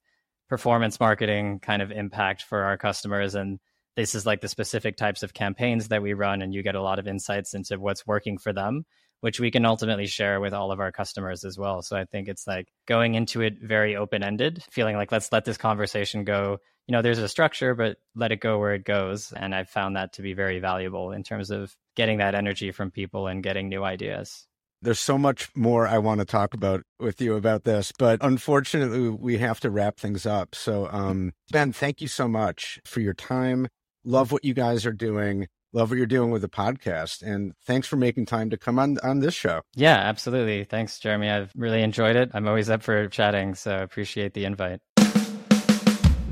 performance 0.49 0.99
marketing 0.99 1.61
kind 1.61 1.83
of 1.83 1.93
impact 1.93 2.43
for 2.43 2.63
our 2.65 2.79
customers 2.79 3.35
and 3.35 3.61
this 3.97 4.15
is 4.15 4.25
like 4.25 4.41
the 4.41 4.49
specific 4.49 4.97
types 4.97 5.23
of 5.23 5.35
campaigns 5.35 5.89
that 5.89 6.03
we 6.03 6.15
run 6.15 6.41
and 6.41 6.55
you 6.55 6.63
get 6.63 6.77
a 6.77 6.81
lot 6.81 6.99
of 6.99 7.07
insights 7.07 7.53
into 7.53 7.79
what's 7.79 8.07
working 8.07 8.39
for 8.39 8.53
them 8.53 8.87
which 9.21 9.41
we 9.41 9.51
can 9.51 9.65
ultimately 9.65 10.07
share 10.07 10.41
with 10.41 10.53
all 10.53 10.71
of 10.71 10.81
our 10.81 10.93
customers 10.93 11.45
as 11.45 11.59
well. 11.59 11.83
So 11.83 11.97
I 11.97 12.05
think 12.05 12.29
it's 12.29 12.47
like 12.47 12.69
going 12.87 13.15
into 13.15 13.41
it 13.41 13.59
very 13.61 13.97
open 13.97 14.23
ended, 14.23 14.63
feeling 14.71 14.97
like 14.97 15.13
let's 15.13 15.33
let 15.33 15.45
this 15.45 15.57
conversation 15.57 16.25
go. 16.25 16.59
You 16.87 16.93
know, 16.93 17.03
there's 17.03 17.19
a 17.19 17.29
structure, 17.29 17.75
but 17.75 17.99
let 18.15 18.33
it 18.33 18.41
go 18.41 18.59
where 18.59 18.75
it 18.75 18.85
goes. 18.85 19.33
And 19.33 19.55
I've 19.55 19.69
found 19.69 19.97
that 19.97 20.15
to 20.15 20.23
be 20.23 20.33
very 20.33 20.59
valuable 20.59 21.13
in 21.13 21.23
terms 21.23 21.51
of 21.51 21.75
getting 21.97 22.19
that 22.19 22.35
energy 22.35 22.71
from 22.71 22.91
people 22.91 23.27
and 23.27 23.43
getting 23.43 23.69
new 23.69 23.85
ideas. 23.85 24.47
There's 24.81 25.01
so 25.01 25.19
much 25.19 25.51
more 25.57 25.89
I 25.89 25.99
want 25.99 26.21
to 26.21 26.25
talk 26.25 26.55
about 26.55 26.83
with 27.01 27.21
you 27.21 27.35
about 27.35 27.65
this, 27.65 27.93
but 27.99 28.21
unfortunately, 28.23 29.09
we 29.09 29.39
have 29.39 29.59
to 29.61 29.71
wrap 29.71 29.99
things 29.99 30.25
up. 30.25 30.55
So, 30.55 30.89
um, 30.93 31.33
Ben, 31.51 31.73
thank 31.73 32.01
you 32.01 32.07
so 32.07 32.29
much 32.29 32.79
for 32.85 33.01
your 33.01 33.13
time. 33.13 33.67
Love 34.05 34.31
what 34.31 34.45
you 34.45 34.55
guys 34.55 34.87
are 34.87 34.93
doing 34.93 35.49
love 35.79 35.91
what 35.91 35.97
you're 35.97 36.07
doing 36.07 36.33
with 36.33 36.43
the 36.43 36.49
podcast 36.49 37.23
and 37.23 37.55
thanks 37.65 37.87
for 37.87 37.97
making 37.97 38.27
time 38.27 38.51
to 38.51 38.57
come 38.57 38.81
on 38.81 38.99
on 39.05 39.21
this 39.21 39.33
show. 39.33 39.61
Yeah 39.77 39.95
absolutely. 39.95 40.65
Thanks 40.65 40.99
jeremy. 40.99 41.31
I've 41.31 41.53
really 41.55 41.83
enjoyed 41.83 42.17
it. 42.17 42.31
I'm 42.35 42.49
always 42.49 42.69
up 42.69 42.83
for 42.83 43.07
chatting 43.07 43.55
so 43.55 43.79
appreciate 43.79 44.35
the 44.35 44.45
invite. 44.45 44.81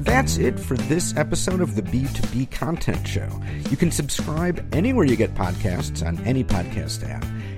That's 0.01 0.37
it 0.37 0.59
for 0.59 0.77
this 0.77 1.17
episode 1.17 1.61
of 1.61 1.75
the 1.75 1.83
B2B 1.83 2.51
Content 2.51 3.07
Show. 3.07 3.29
You 3.71 3.77
can 3.77 3.91
subscribe 3.91 4.67
anywhere 4.75 5.07
you 5.07 5.17
get 5.17 5.35
podcasts 5.35 6.07
on 6.07 6.19
any 6.25 6.45
podcast 6.45 7.09
app. 7.09 7.25